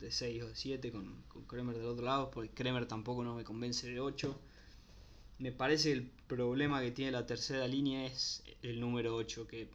de, 0.00 0.10
6 0.10 0.42
o 0.42 0.48
de 0.48 0.56
7 0.56 0.90
con, 0.90 1.22
con 1.28 1.44
Kremer 1.44 1.76
del 1.76 1.86
otro 1.86 2.04
lado, 2.04 2.30
porque 2.30 2.50
Kremer 2.50 2.86
tampoco 2.86 3.22
no 3.22 3.36
me 3.36 3.44
convence 3.44 3.88
de 3.88 4.00
8. 4.00 4.36
Me 5.38 5.52
parece 5.52 5.90
que 5.90 5.98
el 5.98 6.10
problema 6.26 6.80
que 6.80 6.90
tiene 6.90 7.12
la 7.12 7.24
tercera 7.24 7.68
línea 7.68 8.04
es 8.06 8.42
el 8.62 8.80
número 8.80 9.14
8, 9.14 9.46
que 9.46 9.68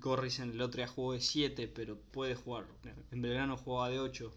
Gorrison 0.00 0.50
el 0.50 0.62
otro 0.62 0.78
día 0.78 0.88
jugó 0.88 1.12
de 1.12 1.20
7, 1.20 1.68
pero 1.68 1.98
puede 1.98 2.34
jugar. 2.34 2.64
En 3.12 3.20
Belgrano 3.20 3.58
jugaba 3.58 3.90
de 3.90 4.00
8. 4.00 4.32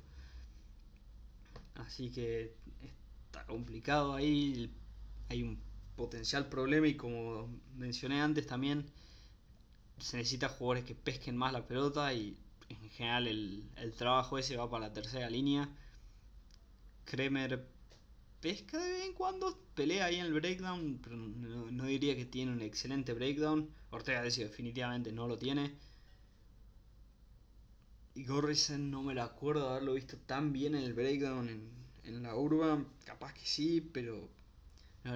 Así 1.78 2.12
que 2.12 2.54
está 3.26 3.46
complicado 3.46 4.14
ahí. 4.14 4.72
Hay 5.30 5.44
un 5.44 5.60
potencial 5.96 6.48
problema 6.48 6.88
y 6.88 6.96
como 6.96 7.50
mencioné 7.76 8.22
antes 8.22 8.46
también 8.48 8.86
se 10.00 10.18
necesita 10.18 10.48
jugadores 10.48 10.84
que 10.86 10.96
pesquen 10.96 11.36
más 11.36 11.52
la 11.54 11.68
pelota 11.68 12.14
y 12.14 12.38
en 12.70 12.90
general 12.92 13.28
el, 13.28 13.94
trabajo 13.98 14.38
ese 14.38 14.58
va 14.58 14.70
para 14.70 14.88
la 14.88 14.94
tercera 14.94 15.30
línea. 15.30 15.70
Kremer 17.06 17.68
pesca 18.42 18.78
de 18.78 18.92
vez 18.92 19.06
en 19.06 19.14
cuando, 19.14 19.58
pelea 19.74 20.06
ahí 20.06 20.18
en 20.18 20.26
el 20.26 20.34
breakdown, 20.34 21.00
pero 21.02 21.16
no, 21.16 21.86
diría 21.86 22.16
que 22.16 22.26
tiene 22.26 22.52
un 22.52 22.62
excelente 22.62 23.14
breakdown. 23.14 23.70
Ortega 23.90 24.22
dice 24.22 24.44
definitivamente 24.44 25.12
no 25.12 25.28
lo 25.28 25.38
tiene. 25.38 25.74
Y 28.18 28.26
Gorrison 28.26 28.90
no 28.90 29.04
me 29.04 29.14
lo 29.14 29.22
acuerdo 29.22 29.66
de 29.66 29.70
haberlo 29.70 29.94
visto 29.94 30.18
tan 30.18 30.52
bien 30.52 30.74
en 30.74 30.82
el 30.82 30.96
breakdown 30.96 31.50
en, 31.50 31.70
en 32.04 32.24
la 32.24 32.36
urba. 32.36 32.84
Capaz 33.06 33.34
que 33.34 33.46
sí, 33.46 33.80
pero 33.80 34.28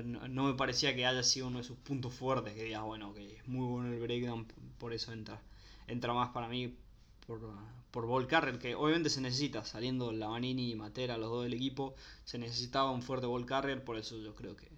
no, 0.03 0.43
me 0.43 0.53
parecía 0.53 0.95
que 0.95 1.07
haya 1.07 1.23
sido 1.23 1.47
uno 1.47 1.57
de 1.57 1.63
sus 1.63 1.77
puntos 1.77 2.13
fuertes, 2.13 2.53
que 2.53 2.63
digas, 2.63 2.83
bueno, 2.83 3.11
que 3.15 3.37
es 3.37 3.47
muy 3.47 3.65
bueno 3.65 3.91
el 3.91 3.99
breakdown, 3.99 4.45
por 4.77 4.93
eso 4.93 5.11
entra, 5.13 5.41
entra 5.87 6.13
más 6.13 6.29
para 6.29 6.47
mí 6.47 6.77
por, 7.25 7.41
por 7.89 8.05
ball 8.05 8.27
que 8.27 8.75
obviamente 8.75 9.09
se 9.09 9.19
necesita, 9.19 9.65
saliendo 9.65 10.11
Lavanini 10.11 10.69
y 10.69 10.75
Matera, 10.75 11.17
los 11.17 11.31
dos 11.31 11.43
del 11.43 11.55
equipo, 11.55 11.95
se 12.23 12.37
necesitaba 12.37 12.91
un 12.91 13.01
fuerte 13.01 13.25
ball 13.25 13.47
carrier, 13.47 13.83
por 13.83 13.97
eso 13.97 14.15
yo 14.19 14.35
creo 14.35 14.55
que, 14.55 14.69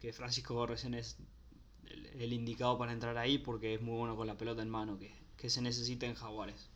que 0.00 0.14
Francisco 0.14 0.54
Gorresen 0.54 0.94
es 0.94 1.18
el, 2.14 2.32
indicado 2.32 2.78
para 2.78 2.94
entrar 2.94 3.18
ahí, 3.18 3.36
porque 3.36 3.74
es 3.74 3.82
muy 3.82 3.98
bueno 3.98 4.16
con 4.16 4.26
la 4.26 4.38
pelota 4.38 4.62
en 4.62 4.70
mano, 4.70 4.98
que, 4.98 5.14
que 5.36 5.50
se 5.50 5.60
necesita 5.60 6.06
en 6.06 6.14
Jaguares. 6.14 6.70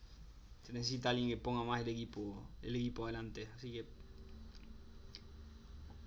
Necesita 0.71 1.09
alguien 1.09 1.29
que 1.29 1.37
ponga 1.37 1.63
más 1.63 1.81
el 1.81 1.89
equipo, 1.89 2.47
el 2.61 2.75
equipo 2.75 3.05
adelante, 3.05 3.49
así 3.55 3.71
que 3.71 3.85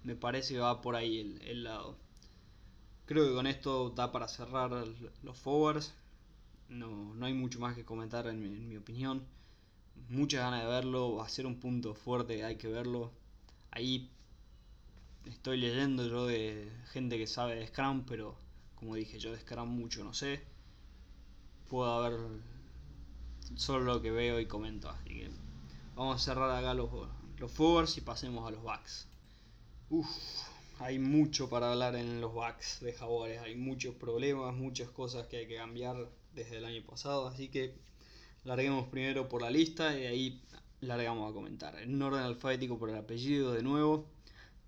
me 0.05 0.17
parece 0.17 0.55
que 0.55 0.61
va 0.61 0.81
por 0.81 0.97
ahí 0.97 1.39
el, 1.43 1.65
lado. 1.65 1.97
Creo 3.07 3.29
que 3.29 3.35
con 3.35 3.47
esto 3.47 3.91
da 3.91 4.11
para 4.13 4.29
cerrar 4.29 4.71
los 5.23 5.39
forwards. 5.39 5.95
No, 6.69 7.15
no 7.15 7.27
hay 7.27 7.35
mucho 7.35 7.61
más 7.61 7.75
que 7.77 7.85
comentar 7.85 8.27
en 8.27 8.69
mi, 8.69 8.77
opinión. 8.77 9.25
Muchas 10.09 10.41
ganas 10.41 10.63
de 10.63 10.69
verlo. 10.69 11.17
Va 11.17 11.27
a 11.27 11.29
ser 11.29 11.47
un 11.47 11.61
punto 11.61 11.95
fuerte, 11.95 12.45
hay 12.45 12.57
que 12.57 12.69
verlo. 12.69 13.13
Ahí 13.71 14.11
estoy 15.27 15.59
leyendo 15.59 16.07
yo 16.09 16.27
de 16.27 16.71
gente 16.93 17.19
que 17.19 17.27
sabe 17.27 17.57
de 17.57 17.67
Scrum, 17.67 18.05
pero 18.05 18.37
como 18.75 18.97
dije 18.97 19.19
yo 19.19 19.33
de 19.33 19.41
Scrum 19.41 19.69
mucho 19.69 20.05
no 20.05 20.15
sé. 20.15 20.43
Puedo 21.69 22.03
ver 22.03 22.19
solo 23.57 23.85
lo 23.85 24.03
que 24.03 24.11
veo 24.11 24.41
y 24.41 24.47
comento. 24.47 24.89
Así 24.89 25.09
que 25.09 25.31
vamos 25.95 26.17
a 26.17 26.25
cerrar 26.25 26.51
acá 26.51 26.75
los, 26.75 26.91
los 27.39 27.51
forwards 27.51 27.97
y 27.97 28.01
pasemos 28.01 28.47
a 28.47 28.51
los 28.51 28.63
backs. 28.63 29.09
Uf, 29.91 30.09
hay 30.79 30.99
mucho 30.99 31.49
para 31.49 31.73
hablar 31.73 31.97
en 31.97 32.21
los 32.21 32.35
backs 32.35 32.81
de 32.81 32.93
Jaguares, 32.93 33.41
hay 33.41 33.55
muchos 33.55 33.95
problemas, 33.95 34.55
muchas 34.55 34.89
cosas 34.91 35.27
que 35.27 35.39
hay 35.39 35.47
que 35.47 35.57
cambiar 35.57 36.09
desde 36.35 36.59
el 36.59 36.65
año 36.65 36.83
pasado, 36.83 37.27
así 37.27 37.49
que 37.49 37.75
larguemos 38.45 38.89
primero 38.89 39.29
por 39.29 39.43
la 39.43 39.51
lista 39.51 39.99
y 39.99 40.07
ahí 40.07 40.43
largamos 40.81 41.31
a 41.31 41.35
comentar. 41.35 41.79
En 41.79 42.01
orden 42.01 42.23
alfabético 42.23 42.79
por 42.79 42.91
el 42.91 42.97
apellido 42.97 43.53
de 43.53 43.63
nuevo, 43.63 44.07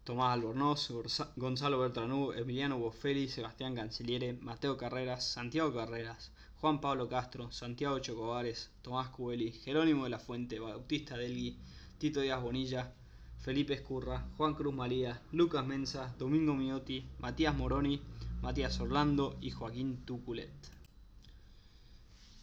Tomás 0.04 0.34
Albornoz, 0.34 0.92
Gonzalo 1.36 1.78
Bertranú, 1.78 2.32
Emiliano 2.32 2.78
Boffelli, 2.78 3.26
Sebastián 3.26 3.74
Canceliere, 3.74 4.34
Mateo 4.34 4.76
Carreras, 4.76 5.24
Santiago 5.24 5.72
Carreras, 5.74 6.30
Juan 6.64 6.80
Pablo 6.80 7.10
Castro, 7.10 7.52
Santiago 7.52 7.98
Chocobares, 7.98 8.70
Tomás 8.80 9.10
Cubeli, 9.10 9.52
Jerónimo 9.52 10.04
de 10.04 10.08
la 10.08 10.18
Fuente, 10.18 10.58
Bautista 10.58 11.14
Delgui, 11.14 11.58
Tito 11.98 12.22
Díaz 12.22 12.40
Bonilla, 12.40 12.90
Felipe 13.36 13.74
Escurra, 13.74 14.26
Juan 14.38 14.54
Cruz 14.54 14.72
María, 14.72 15.20
Lucas 15.32 15.66
Mensa, 15.66 16.14
Domingo 16.18 16.54
Miotti, 16.54 17.06
Matías 17.18 17.54
Moroni, 17.54 18.00
Matías 18.40 18.80
Orlando 18.80 19.36
y 19.42 19.50
Joaquín 19.50 20.06
Tuculet. 20.06 20.54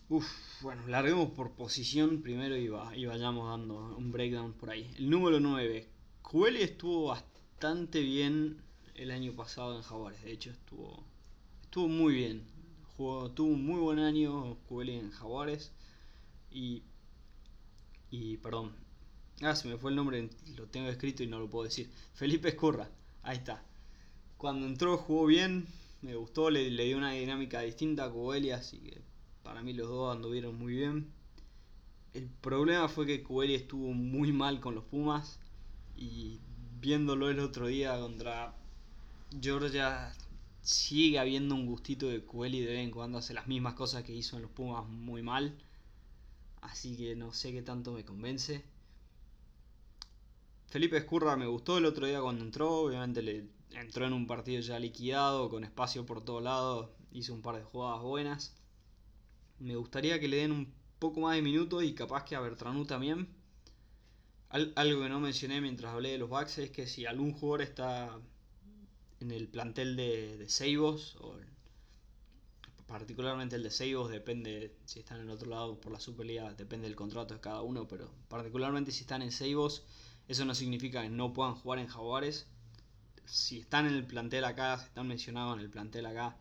Uf, 0.10 0.28
bueno, 0.62 0.86
larguemos 0.86 1.32
por 1.32 1.54
posición 1.54 2.22
primero 2.22 2.56
y, 2.56 2.68
vayamos 2.68 3.50
dando 3.50 3.98
un 3.98 4.12
breakdown 4.12 4.54
por 4.54 4.70
ahí. 4.70 4.94
El 5.00 5.10
número 5.10 5.40
9. 5.40 5.90
Cueli 6.22 6.62
estuvo 6.62 7.08
bastante 7.08 8.01
bien 8.01 8.62
el 8.94 9.10
año 9.10 9.34
pasado 9.34 9.78
en 9.78 9.82
Jaguares. 9.82 10.22
De 10.22 10.32
hecho, 10.32 10.51
estuvo, 10.51 11.04
estuvo 11.63 11.88
muy 11.88 12.13
bien. 12.13 12.50
Tuvo 13.34 13.53
un 13.53 13.65
muy 13.65 13.79
buen 13.79 14.00
año 14.00 14.58
Cueli 14.67 14.96
en 14.96 15.12
Jaguares. 15.12 15.72
Y, 16.51 16.84
y, 18.10 18.38
perdón, 18.38 18.74
Ah, 19.43 19.55
se 19.55 19.67
me 19.67 19.77
fue 19.77 19.89
el 19.89 19.96
nombre, 19.96 20.29
lo 20.55 20.67
tengo 20.67 20.88
escrito 20.89 21.24
y 21.24 21.27
no 21.27 21.39
lo 21.39 21.50
puedo 21.50 21.63
decir. 21.65 21.89
Felipe 22.13 22.50
Escurra, 22.50 22.88
ahí 23.24 23.38
está. 23.38 23.63
Cuando 24.38 24.67
entró 24.67 24.98
jugó 24.98 25.25
bien, 25.25 25.65
me 26.03 26.15
gustó, 26.15 26.51
le, 26.51 26.70
dio 26.70 26.98
una 26.98 27.13
dinámica 27.13 27.62
distinta 27.62 28.05
a 28.05 28.12
Cobelia, 28.12 28.58
así 28.58 28.77
que 28.77 29.01
para 29.41 29.63
mí 29.63 29.74
los 29.74 29.88
dos 29.88 30.15
anduvieron 30.15 30.55
muy 30.55 30.74
bien. 30.74 31.12
El 32.13 32.29
problema 32.29 32.88
fue 32.88 33.08
que 33.08 33.24
Cobelia 33.24 33.58
estuvo 33.58 33.93
muy 33.93 34.31
mal 34.31 34.60
con 34.60 34.75
los 34.75 34.84
Pumas 34.84 35.39
y 35.96 36.39
viéndolo 36.79 37.29
el 37.29 37.39
otro 37.39 37.65
día 37.65 38.00
contra 38.00 38.53
Georgia 39.41 40.13
sigue 40.62 41.20
habiendo 41.20 41.56
un 41.56 41.65
gustito 41.65 42.08
de 42.08 42.25
Coeli 42.25 42.62
de 42.62 42.74
vez 42.74 42.84
en 42.84 42.91
cuando 42.91 43.18
hace 43.18 43.34
las 43.34 43.48
mismas 43.48 43.74
cosas 43.74 44.03
que 44.03 44.13
hizo 44.13 44.36
en 44.36 44.44
los 44.44 44.51
Pumas 44.51 44.88
muy 44.88 45.22
mal. 45.22 45.58
Así 46.62 46.96
que 46.96 47.15
no 47.15 47.34
sé 47.34 47.51
qué 47.51 47.62
tanto 47.62 47.91
me 47.94 48.06
convence. 48.06 48.63
Felipe 50.68 50.98
Escurra 50.98 51.36
me 51.36 51.48
gustó 51.48 51.77
el 51.77 51.86
otro 51.86 52.08
día 52.08 52.22
cuando 52.22 52.46
entró, 52.46 52.84
obviamente 52.84 53.22
le 53.22 53.46
entró 53.72 54.06
en 54.06 54.13
un 54.13 54.27
partido 54.27 54.62
ya 54.62 54.80
liquidado, 54.80 55.50
con 55.50 55.63
espacio 55.63 56.06
por 56.06 56.24
todos 56.24 56.41
lados, 56.44 56.89
hizo 57.12 57.34
un 57.34 57.41
par 57.41 57.58
de 57.58 57.63
jugadas 57.63 58.01
buenas. 58.01 58.56
Me 59.60 59.75
gustaría 59.75 60.20
que 60.20 60.27
le 60.27 60.38
den 60.38 60.51
un 60.51 60.74
poco 61.00 61.20
más 61.22 61.36
de 61.36 61.41
minutos 61.41 61.84
y 61.84 61.94
capaz 61.94 62.24
que 62.24 62.36
a 62.36 62.39
Bertranú 62.39 62.86
también. 62.86 63.27
algo 64.50 65.01
que 65.01 65.10
no 65.10 65.20
mencioné 65.20 65.60
mientras 65.62 65.94
hablé 65.94 66.12
de 66.12 66.18
los 66.20 66.30
backs 66.30 66.60
es 66.60 66.70
que 66.72 66.88
si 66.88 67.06
algún 67.06 67.34
jugador 67.34 67.63
está 67.63 68.20
en 69.22 69.32
el 69.32 69.48
plantel 69.48 69.96
de, 69.96 70.38
de 70.38 70.50
Seibos, 70.50 71.16
o 71.18 71.36
particularmente 72.88 73.56
el 73.56 73.63
de 73.63 73.72
Seibos, 73.72 74.10
depende 74.10 74.75
si 74.86 75.00
están 75.00 75.20
en 75.20 75.28
el 75.28 75.32
otro 75.32 75.50
lado 75.50 75.80
por 75.80 75.92
la 75.92 76.00
Superliga, 76.00 76.54
depende 76.54 76.88
del 76.88 76.96
contrato 76.96 77.34
de 77.34 77.40
cada 77.40 77.62
uno, 77.62 77.88
pero 77.88 78.12
particularmente 78.28 78.92
si 78.92 79.01
están 79.01 79.22
en 79.22 79.32
Seibos 79.32 79.84
Eso 80.28 80.46
no 80.46 80.56
significa 80.56 81.01
que 81.01 81.10
no 81.10 81.34
puedan 81.34 81.56
jugar 81.56 81.80
en 81.80 81.88
Jaguares. 81.88 82.48
Si 83.25 83.60
están 83.60 83.88
en 83.88 83.94
el 83.94 84.06
plantel 84.06 84.44
acá, 84.46 84.78
si 84.78 84.86
están 84.86 85.08
mencionados 85.08 85.58
en 85.58 85.63
el 85.63 85.70
plantel 85.70 86.06
acá, 86.06 86.38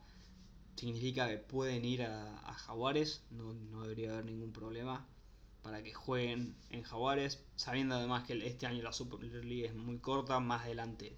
significa 0.77 1.29
que 1.29 1.39
pueden 1.39 1.85
ir 1.85 2.03
a, 2.03 2.55
Jaguares. 2.55 3.23
No, 3.31 3.53
no, 3.53 3.83
debería 3.83 4.13
haber 4.13 4.25
ningún 4.25 4.53
problema 4.53 5.07
para 5.63 5.83
que 5.83 5.93
jueguen 5.93 6.57
en 6.71 6.83
Jaguares. 6.83 7.43
Sabiendo 7.57 7.95
además 7.95 8.25
que 8.27 8.35
este 8.47 8.67
año 8.67 8.83
la 8.83 8.93
Super 8.93 9.21
League 9.21 9.67
es 9.67 9.75
muy 9.75 9.99
corta, 9.99 10.41
más 10.41 10.63
adelante 10.63 11.17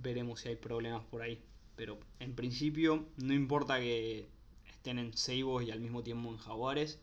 veremos 0.00 0.40
si 0.40 0.48
hay 0.48 0.56
problemas 0.56 1.04
por 1.04 1.22
ahí. 1.22 1.42
Pero 1.76 1.98
en 2.20 2.34
principio, 2.34 3.06
no 3.16 3.34
importa 3.34 3.80
que 3.80 4.28
estén 4.82 4.98
en 4.98 5.16
Seibos 5.16 5.62
y 5.64 5.70
al 5.70 5.80
mismo 5.80 6.02
tiempo 6.02 6.28
en 6.30 6.38
Jaguares. 6.38 7.00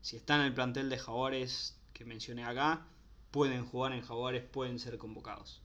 Si 0.00 0.16
están 0.16 0.40
en 0.40 0.46
el 0.46 0.54
plantel 0.54 0.88
de 0.88 0.98
Jaguares 0.98 1.78
que 1.92 2.04
mencioné 2.04 2.44
acá, 2.44 2.86
pueden 3.30 3.64
jugar 3.66 3.92
en 3.92 4.02
Jaguares, 4.02 4.42
pueden 4.44 4.78
ser 4.78 4.98
convocados. 4.98 5.60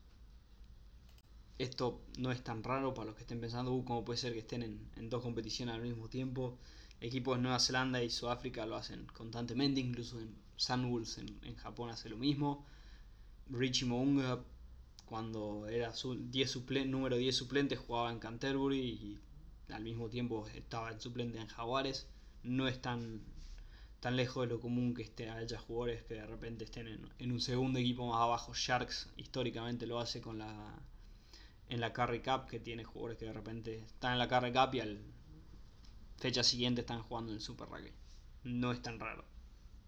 Esto 1.58 2.02
no 2.18 2.32
es 2.32 2.42
tan 2.42 2.62
raro 2.62 2.94
para 2.94 3.06
los 3.06 3.16
que 3.16 3.22
estén 3.22 3.40
pensando 3.40 3.72
uh, 3.72 3.84
cómo 3.84 4.04
puede 4.04 4.18
ser 4.18 4.32
que 4.32 4.40
estén 4.40 4.62
en, 4.62 5.08
dos 5.08 5.22
competiciones 5.22 5.74
al 5.74 5.82
mismo 5.82 6.08
tiempo. 6.08 6.58
Equipos 7.00 7.36
de 7.36 7.42
Nueva 7.42 7.60
Zelanda 7.60 8.02
y 8.02 8.10
Sudáfrica 8.10 8.66
lo 8.66 8.76
hacen 8.76 9.06
constantemente, 9.06 9.80
incluso 9.80 10.20
en 10.20 10.34
Sunwolves 10.56 11.18
en, 11.18 11.38
en 11.42 11.54
Japón 11.56 11.90
hace 11.90 12.08
lo 12.08 12.16
mismo. 12.16 12.66
Richie 13.48 13.86
cuando 15.06 15.66
era 15.68 15.92
su 15.92 16.14
número 16.14 17.16
10 17.16 17.36
suplente, 17.36 17.76
jugaba 17.76 18.10
en 18.10 18.18
Canterbury 18.18 18.78
y 18.78 19.20
al 19.72 19.82
mismo 19.82 20.08
tiempo 20.08 20.46
estaba 20.54 20.90
en 20.90 21.00
suplente 21.00 21.38
en 21.38 21.46
Jaguares. 21.46 22.08
No 22.42 22.68
es 22.68 22.80
tan 22.80 23.22
tan 24.00 24.16
lejos 24.16 24.46
de 24.46 24.54
lo 24.54 24.60
común 24.60 24.92
que 24.92 25.02
esté, 25.02 25.30
haya 25.30 25.58
jugadores 25.58 26.02
que 26.02 26.12
de 26.12 26.26
repente 26.26 26.64
estén 26.64 27.08
en, 27.18 27.32
un 27.32 27.40
segundo 27.40 27.78
equipo 27.78 28.06
más 28.06 28.20
abajo. 28.20 28.52
Sharks 28.54 29.08
históricamente 29.16 29.86
lo 29.86 29.98
hace 29.98 30.20
con 30.20 30.38
la 30.38 30.78
en 31.70 31.80
la 31.80 31.92
Carry 31.94 32.20
Cup, 32.20 32.46
que 32.46 32.60
tiene 32.60 32.84
jugadores 32.84 33.16
que 33.16 33.24
de 33.24 33.32
repente 33.32 33.78
están 33.78 34.12
en 34.12 34.18
la 34.18 34.28
Carry 34.28 34.52
Cup 34.52 34.74
y 34.74 34.80
al 34.80 35.00
fecha 36.18 36.42
siguiente 36.42 36.82
están 36.82 37.02
jugando 37.02 37.30
en 37.32 37.36
el 37.36 37.42
Super 37.42 37.68
Rugby. 37.68 37.92
No 38.42 38.72
es 38.72 38.82
tan 38.82 39.00
raro. 39.00 39.24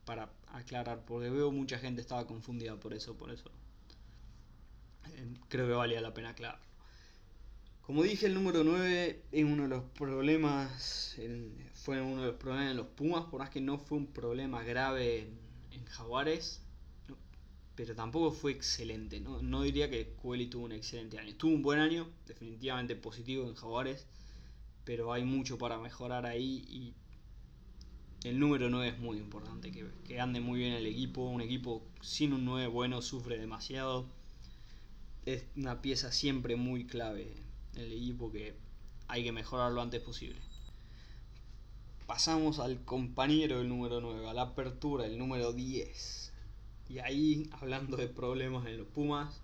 Para 0.07 0.31
aclarar, 0.47 1.05
porque 1.05 1.29
veo 1.29 1.51
mucha 1.53 1.79
gente 1.79 2.01
estaba 2.01 2.27
confundida 2.27 2.81
por 2.81 2.95
eso, 2.95 3.17
por 3.19 3.31
eso. 3.31 3.51
Creo 5.49 5.67
que 5.67 5.73
valía 5.73 6.01
la 6.01 6.15
pena 6.15 6.31
aclarar. 6.31 6.67
Como 7.87 8.03
dije, 8.03 8.27
el 8.27 8.35
número 8.35 8.65
9 8.65 9.23
es 9.31 9.45
uno 9.45 9.63
de 9.63 9.69
los 9.69 9.85
problemas, 9.85 11.17
fue 11.73 12.03
uno 12.03 12.23
de 12.23 12.27
los 12.33 12.37
problemas 12.37 12.73
en 12.73 12.77
los 12.77 12.89
Pumas, 12.89 13.27
por 13.27 13.39
más 13.39 13.51
que 13.51 13.61
no 13.61 13.79
fue 13.79 13.99
un 13.99 14.09
problema 14.09 14.65
grave 14.65 15.21
en, 15.71 15.85
Jaguares, 15.87 16.63
pero 17.77 17.95
tampoco 17.95 18.33
fue 18.33 18.51
excelente. 18.51 19.21
¿no? 19.21 19.63
diría 19.63 19.89
que 19.89 20.09
Cueli 20.21 20.49
tuvo 20.49 20.65
un 20.65 20.73
excelente 20.73 21.17
año. 21.21 21.37
Tuvo 21.37 21.55
un 21.55 21.63
buen 21.63 21.79
año, 21.79 22.11
definitivamente 22.27 22.97
positivo 22.97 23.47
en 23.47 23.55
Jaguares, 23.55 24.05
pero 24.85 25.13
hay 25.13 25.25
mucho 25.25 25.57
para 25.57 25.79
mejorar 25.79 26.27
ahí 26.27 26.65
y 26.69 26.95
el 28.29 28.41
número 28.41 28.69
9 28.69 28.89
es 28.89 28.99
muy 28.99 29.19
importante, 29.19 29.71
que, 29.71 29.87
que 30.05 30.21
ande 30.21 30.41
muy 30.41 30.59
bien 30.59 30.73
el 30.73 30.87
equipo. 30.87 31.23
Un 31.23 31.41
equipo 31.41 31.87
sin 32.01 32.33
un 32.33 32.45
9 32.45 32.67
bueno 32.67 33.01
sufre 33.01 33.39
demasiado. 33.39 34.09
Es 35.27 35.45
una 35.57 35.83
pieza 35.83 36.13
siempre 36.13 36.55
muy 36.55 36.87
clave 36.87 37.35
el 37.75 37.93
equipo 37.93 38.31
que 38.31 38.55
hay 39.09 39.25
que 39.25 39.33
mejorar 39.33 39.73
lo 39.73 39.83
antes 39.83 40.01
posible. 40.01 40.41
Pasamos 42.07 42.61
al 42.61 42.85
compañero 42.85 43.59
del 43.59 43.69
número 43.69 44.01
9, 44.01 44.29
a 44.29 44.35
la 44.35 44.43
apertura, 44.43 45.05
el 45.05 45.19
número 45.19 45.53
10. 45.53 46.33
Y 46.91 47.01
ahí, 47.01 47.51
hablando 47.51 47.97
de 47.97 48.07
problemas 48.07 48.69
en 48.69 48.79
los 48.79 48.87
Pumas, 48.87 49.41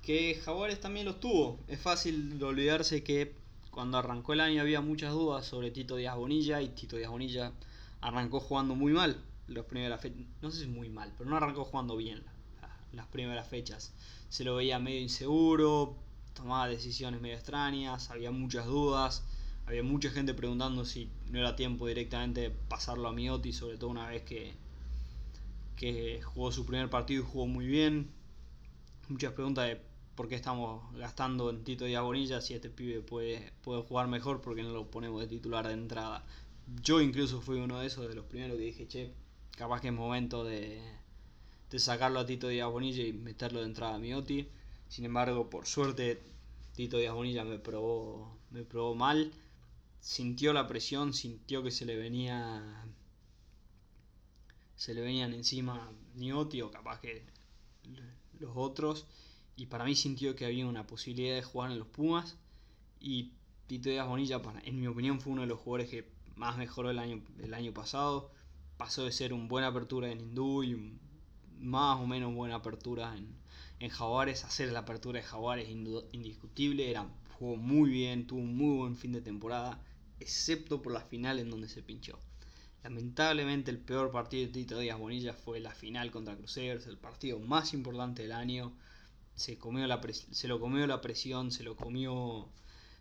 que 0.00 0.40
Jaguares 0.42 0.80
también 0.80 1.04
los 1.04 1.20
tuvo. 1.20 1.58
Es 1.68 1.78
fácil 1.78 2.42
olvidarse 2.42 3.04
que 3.04 3.34
cuando 3.70 3.98
arrancó 3.98 4.32
el 4.32 4.40
año 4.40 4.62
había 4.62 4.80
muchas 4.80 5.12
dudas 5.12 5.44
sobre 5.44 5.70
Tito 5.70 5.96
Díaz 5.96 6.16
Bonilla 6.16 6.62
y 6.62 6.70
Tito 6.70 6.96
Díaz 6.96 7.10
Bonilla 7.10 7.52
arrancó 8.00 8.40
jugando 8.40 8.74
muy 8.74 8.94
mal 8.94 9.22
las 9.48 9.66
primeras 9.66 10.00
fechas. 10.00 10.22
No 10.40 10.50
sé 10.50 10.60
si 10.60 10.66
muy 10.66 10.88
mal, 10.88 11.12
pero 11.18 11.28
no 11.28 11.36
arrancó 11.36 11.66
jugando 11.66 11.94
bien 11.98 12.24
las 12.92 13.06
primeras 13.06 13.48
fechas. 13.48 13.92
Se 14.28 14.44
lo 14.44 14.56
veía 14.56 14.78
medio 14.78 15.00
inseguro, 15.00 15.96
tomaba 16.34 16.68
decisiones 16.68 17.20
medio 17.20 17.36
extrañas, 17.36 18.10
había 18.10 18.30
muchas 18.30 18.66
dudas, 18.66 19.24
había 19.66 19.82
mucha 19.82 20.10
gente 20.10 20.34
preguntando 20.34 20.84
si 20.84 21.10
no 21.30 21.38
era 21.38 21.56
tiempo 21.56 21.86
directamente 21.86 22.40
de 22.42 22.50
pasarlo 22.50 23.08
a 23.08 23.12
Miotti, 23.12 23.52
sobre 23.52 23.78
todo 23.78 23.90
una 23.90 24.08
vez 24.08 24.22
que, 24.22 24.54
que 25.76 26.20
jugó 26.22 26.52
su 26.52 26.66
primer 26.66 26.90
partido 26.90 27.22
y 27.22 27.26
jugó 27.26 27.46
muy 27.46 27.66
bien. 27.66 28.10
Muchas 29.08 29.32
preguntas 29.32 29.66
de 29.66 29.80
por 30.14 30.28
qué 30.28 30.34
estamos 30.34 30.82
gastando 30.96 31.50
en 31.50 31.64
Tito 31.64 31.84
Díaz 31.84 32.02
Bonilla 32.02 32.40
si 32.40 32.54
este 32.54 32.70
pibe 32.70 33.00
puede, 33.00 33.52
puede 33.62 33.82
jugar 33.82 34.08
mejor, 34.08 34.40
porque 34.40 34.62
no 34.62 34.70
lo 34.70 34.90
ponemos 34.90 35.20
de 35.20 35.26
titular 35.26 35.66
de 35.66 35.74
entrada. 35.74 36.24
Yo 36.82 37.00
incluso 37.00 37.40
fui 37.40 37.58
uno 37.58 37.80
de 37.80 37.86
esos, 37.86 38.08
de 38.08 38.14
los 38.14 38.24
primeros 38.26 38.56
que 38.56 38.62
dije, 38.64 38.88
che, 38.88 39.12
capaz 39.56 39.80
que 39.80 39.88
es 39.88 39.94
momento 39.94 40.44
de, 40.44 40.80
de 41.72 41.78
sacarlo 41.78 42.20
a 42.20 42.26
Tito 42.26 42.48
Díaz 42.48 42.70
Bonilla 42.70 43.02
y 43.02 43.14
meterlo 43.14 43.60
de 43.60 43.64
entrada 43.66 43.94
a 43.94 43.98
Miotti. 43.98 44.46
Sin 44.88 45.06
embargo, 45.06 45.48
por 45.48 45.66
suerte, 45.66 46.22
Tito 46.74 46.98
Díaz 46.98 47.14
Bonilla 47.14 47.44
me 47.44 47.58
probó, 47.58 48.36
me 48.50 48.62
probó 48.62 48.94
mal. 48.94 49.32
Sintió 49.98 50.52
la 50.52 50.68
presión, 50.68 51.14
sintió 51.14 51.62
que 51.62 51.70
se 51.70 51.86
le 51.86 51.96
venía. 51.96 52.84
Se 54.76 54.92
le 54.92 55.00
venían 55.00 55.32
encima 55.32 55.90
Niotti 56.14 56.60
o 56.60 56.70
capaz 56.70 57.00
que 57.00 57.24
los 58.38 58.52
otros. 58.54 59.06
Y 59.56 59.66
para 59.66 59.86
mí 59.86 59.94
sintió 59.94 60.36
que 60.36 60.44
había 60.44 60.66
una 60.66 60.86
posibilidad 60.86 61.36
de 61.36 61.42
jugar 61.42 61.70
en 61.70 61.78
los 61.78 61.88
Pumas. 61.88 62.36
Y 63.00 63.32
Tito 63.66 63.88
Díaz 63.88 64.06
Bonilla, 64.06 64.42
en 64.64 64.78
mi 64.78 64.88
opinión, 64.88 65.22
fue 65.22 65.32
uno 65.32 65.40
de 65.40 65.48
los 65.48 65.58
jugadores 65.58 65.88
que 65.88 66.06
más 66.36 66.58
mejoró 66.58 66.90
el 66.90 66.98
año, 66.98 67.22
el 67.42 67.54
año 67.54 67.72
pasado. 67.72 68.30
Pasó 68.76 69.06
de 69.06 69.12
ser 69.12 69.32
un 69.32 69.48
buena 69.48 69.68
apertura 69.68 70.10
en 70.10 70.20
Hindú 70.20 70.64
y 70.64 71.00
más 71.62 71.98
o 72.00 72.06
menos 72.06 72.34
buena 72.34 72.56
apertura 72.56 73.16
en, 73.16 73.34
en 73.80 73.90
hacer 73.90 74.72
la 74.72 74.80
apertura 74.80 75.20
de 75.20 75.26
Jaguares 75.26 75.68
indiscutible, 75.68 76.90
era, 76.90 77.08
jugó 77.38 77.56
muy 77.56 77.90
bien, 77.90 78.26
tuvo 78.26 78.40
un 78.40 78.56
muy 78.56 78.76
buen 78.76 78.96
fin 78.96 79.12
de 79.12 79.20
temporada, 79.22 79.80
excepto 80.20 80.82
por 80.82 80.92
la 80.92 81.00
final 81.00 81.38
en 81.38 81.50
donde 81.50 81.68
se 81.68 81.82
pinchó. 81.82 82.18
Lamentablemente 82.82 83.70
el 83.70 83.78
peor 83.78 84.10
partido 84.10 84.46
de 84.46 84.52
Tito 84.52 84.78
Díaz 84.78 84.98
Bonilla 84.98 85.34
fue 85.34 85.60
la 85.60 85.72
final 85.72 86.10
contra 86.10 86.36
Crusaders, 86.36 86.86
el 86.86 86.98
partido 86.98 87.38
más 87.38 87.74
importante 87.74 88.22
del 88.22 88.32
año. 88.32 88.72
Se, 89.34 89.56
comió 89.56 89.86
la 89.86 90.00
se 90.30 90.48
lo 90.48 90.60
comió 90.60 90.86
la 90.86 91.00
presión, 91.00 91.52
se 91.52 91.62
lo 91.62 91.76
comió 91.76 92.48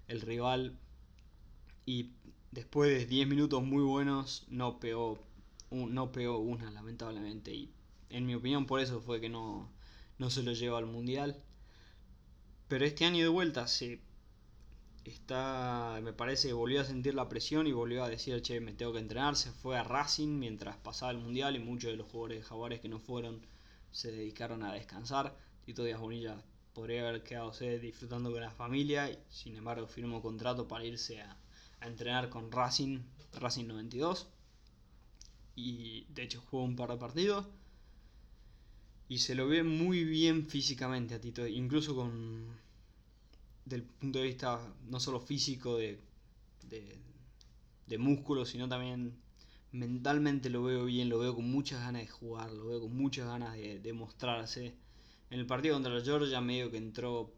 el 0.08 0.22
rival 0.22 0.78
y 1.86 2.12
después 2.52 2.90
de 2.90 3.06
10 3.06 3.28
minutos 3.28 3.64
muy 3.64 3.84
buenos 3.84 4.46
no 4.50 4.80
pegó, 4.80 5.20
no 5.72 6.12
pegó 6.12 6.38
una 6.40 6.70
lamentablemente 6.70 7.70
en 8.12 8.26
mi 8.26 8.36
opinión 8.36 8.66
por 8.66 8.80
eso 8.80 9.02
fue 9.02 9.20
que 9.22 9.30
no, 9.30 9.72
no 10.18 10.30
se 10.30 10.44
lo 10.44 10.54
lleva 10.54 10.78
al 10.78 10.86
mundial. 10.86 11.42
Pero 12.68 12.86
este 12.86 13.06
año 13.06 13.24
de 13.24 13.30
vuelta 13.30 13.68
se 13.68 14.00
está, 15.04 16.00
me 16.04 16.14
parece 16.14 16.54
volvió 16.54 16.82
a 16.82 16.86
sentir 16.86 17.16
la 17.16 17.28
presión 17.28 17.68
y 17.68 17.72
volvió 17.72 18.04
a 18.04 18.10
decir, 18.10 18.42
che, 18.42 18.60
me 18.62 18.74
tengo 18.74 18.94
que 18.94 19.00
entrenar. 19.00 19.36
Se 19.36 19.52
fue 19.52 19.78
a 19.78 19.84
Racing 19.84 20.40
mientras 20.40 20.78
pasaba 20.78 21.12
el 21.12 21.18
mundial 21.18 21.56
y 21.56 21.60
muchos 21.60 21.92
de 21.92 21.98
los 21.98 22.08
jugadores 22.08 22.40
de 22.40 22.44
Jaguares 22.44 22.80
que 22.80 22.90
no 22.90 23.00
fueron 23.00 23.46
se 23.92 24.12
dedicaron 24.12 24.64
a 24.64 24.74
descansar. 24.74 25.36
Tito 25.66 25.84
Díaz 25.84 26.00
Bonilla 26.00 26.42
podría 26.74 27.08
haber 27.08 27.24
quedado 27.24 27.52
disfrutando 27.52 28.32
con 28.32 28.42
la 28.42 28.52
familia 28.52 29.10
y 29.10 29.20
sin 29.30 29.58
embargo 29.58 29.88
firmó 29.88 30.22
contrato 30.22 30.68
para 30.68 30.86
irse 30.86 31.22
a, 31.22 31.38
a 31.82 31.88
entrenar 31.88 32.30
con 32.30 32.52
Racing, 32.52 33.00
Racing 33.34 33.68
92 33.68 34.28
y 35.56 36.06
de 36.10 36.24
hecho 36.24 36.42
jugó 36.50 36.64
un 36.64 36.76
par 36.76 36.90
de 36.90 36.98
partidos 36.98 37.46
y 39.12 39.18
se 39.18 39.36
lo 39.36 39.46
ve 39.46 39.62
muy 39.62 40.06
bien 40.06 40.46
físicamente 40.46 41.14
a 41.16 41.20
Tito, 41.20 41.46
incluso 41.46 41.94
con 41.94 42.48
del 43.66 43.84
punto 43.84 44.20
de 44.20 44.26
vista 44.26 44.74
no 44.90 45.00
solo 45.02 45.20
físico 45.20 45.76
de, 45.76 46.00
de, 46.70 46.98
de 47.88 47.98
músculo, 47.98 48.46
sino 48.46 48.70
también 48.70 49.14
mentalmente 49.74 50.50
lo 50.50 50.64
veo 50.64 50.86
bien, 50.86 51.10
lo 51.10 51.20
veo 51.20 51.36
con 51.36 51.52
muchas 51.52 51.82
ganas 51.82 52.04
de 52.04 52.08
jugar, 52.08 52.52
lo 52.54 52.68
veo 52.68 52.80
con 52.80 52.96
muchas 52.96 53.28
ganas 53.28 53.54
de, 53.56 53.80
de 53.80 53.94
mostrarse. 53.94 54.76
En 55.30 55.40
el 55.42 55.46
partido 55.46 55.76
contra 55.76 55.92
los 55.94 56.06
Georgia 56.06 56.40
medio 56.40 56.72
que 56.72 56.78
entró 56.78 57.34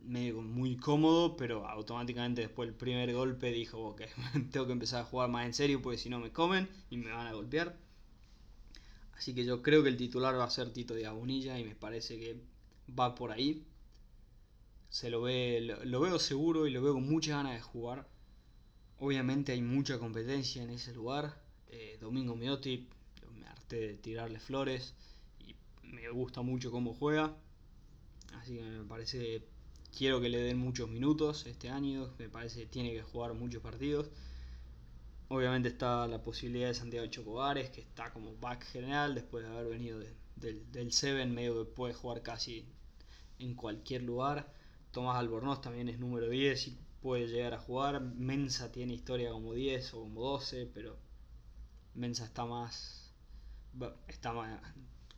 medio 0.00 0.42
muy 0.42 0.76
cómodo, 0.76 1.36
pero 1.36 1.68
automáticamente 1.68 2.42
después 2.42 2.68
del 2.68 2.76
primer 2.76 3.12
golpe 3.14 3.52
dijo, 3.52 3.78
ok, 3.80 4.02
tengo 4.50 4.66
que 4.66 4.72
empezar 4.72 5.02
a 5.02 5.04
jugar 5.04 5.30
más 5.30 5.46
en 5.46 5.54
serio 5.54 5.80
porque 5.80 5.98
si 5.98 6.10
no 6.10 6.18
me 6.18 6.32
comen 6.32 6.68
y 6.90 6.96
me 6.96 7.12
van 7.12 7.28
a 7.28 7.34
golpear. 7.34 7.78
Así 9.16 9.34
que 9.34 9.44
yo 9.44 9.62
creo 9.62 9.82
que 9.82 9.88
el 9.88 9.96
titular 9.96 10.38
va 10.38 10.44
a 10.44 10.50
ser 10.50 10.72
Tito 10.72 10.94
de 10.94 11.08
Bonilla 11.08 11.58
y 11.58 11.64
me 11.64 11.74
parece 11.74 12.18
que 12.18 12.36
va 12.98 13.14
por 13.14 13.32
ahí. 13.32 13.64
Se 14.88 15.10
lo 15.10 15.22
ve, 15.22 15.60
lo, 15.60 16.00
veo 16.00 16.18
seguro 16.18 16.66
y 16.66 16.70
lo 16.70 16.82
veo 16.82 16.94
con 16.94 17.08
muchas 17.08 17.36
ganas 17.36 17.54
de 17.54 17.60
jugar. 17.60 18.08
Obviamente 18.98 19.52
hay 19.52 19.62
mucha 19.62 19.98
competencia 19.98 20.62
en 20.62 20.70
ese 20.70 20.94
lugar. 20.94 21.40
Eh, 21.68 21.98
Domingo 22.00 22.36
Miotti, 22.36 22.88
me 23.38 23.46
harté 23.46 23.80
de 23.80 23.94
tirarle 23.94 24.38
flores 24.38 24.94
y 25.40 25.54
me 25.82 26.08
gusta 26.10 26.42
mucho 26.42 26.70
cómo 26.70 26.94
juega. 26.94 27.36
Así 28.34 28.56
que 28.56 28.62
me 28.62 28.84
parece 28.84 29.42
quiero 29.96 30.20
que 30.20 30.28
le 30.28 30.38
den 30.38 30.58
muchos 30.58 30.88
minutos 30.88 31.46
este 31.46 31.70
año. 31.70 32.12
Me 32.18 32.28
parece 32.28 32.60
que 32.60 32.66
tiene 32.66 32.92
que 32.92 33.02
jugar 33.02 33.34
muchos 33.34 33.62
partidos. 33.62 34.10
Obviamente 35.34 35.68
está 35.68 36.06
la 36.06 36.22
posibilidad 36.22 36.68
de 36.68 36.74
Santiago 36.74 37.08
Chocobares, 37.08 37.68
que 37.70 37.80
está 37.80 38.12
como 38.12 38.36
back 38.36 38.64
general 38.66 39.16
después 39.16 39.44
de 39.44 39.50
haber 39.50 39.66
venido 39.66 39.98
del, 40.36 40.70
del 40.70 40.92
Seven, 40.92 41.34
medio 41.34 41.64
que 41.64 41.72
puede 41.72 41.92
jugar 41.92 42.22
casi 42.22 42.64
en 43.40 43.54
cualquier 43.56 44.02
lugar. 44.02 44.52
Tomás 44.92 45.16
Albornoz 45.16 45.60
también 45.60 45.88
es 45.88 45.98
número 45.98 46.28
10 46.28 46.68
y 46.68 46.78
puede 47.02 47.26
llegar 47.26 47.52
a 47.52 47.58
jugar. 47.58 48.00
Mensa 48.00 48.70
tiene 48.70 48.94
historia 48.94 49.32
como 49.32 49.54
10 49.54 49.94
o 49.94 50.00
como 50.02 50.22
12, 50.22 50.70
pero 50.72 50.96
Mensa 51.94 52.24
está 52.24 52.44
más. 52.44 53.12
Está 54.06 54.32
más. 54.32 54.60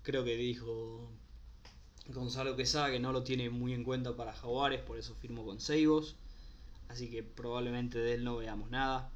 Creo 0.03 0.25
que 0.25 0.37
dijo 0.37 1.11
Gonzalo 2.09 2.57
Quesada 2.57 2.91
que 2.91 3.01
no 3.01 3.13
lo 3.13 3.23
tiene 3.23 3.51
muy 3.51 3.75
en 3.75 3.85
cuenta 3.85 4.17
para 4.17 4.33
Jaguares, 4.33 4.81
por 4.81 4.97
eso 4.97 5.15
firmó 5.15 5.45
con 5.45 5.61
Seibos. 5.61 6.17
Así 6.89 7.11
que 7.11 7.23
probablemente 7.23 7.99
de 7.99 8.15
él 8.15 8.25
no 8.25 8.37
veamos 8.37 8.71
nada. 8.71 9.13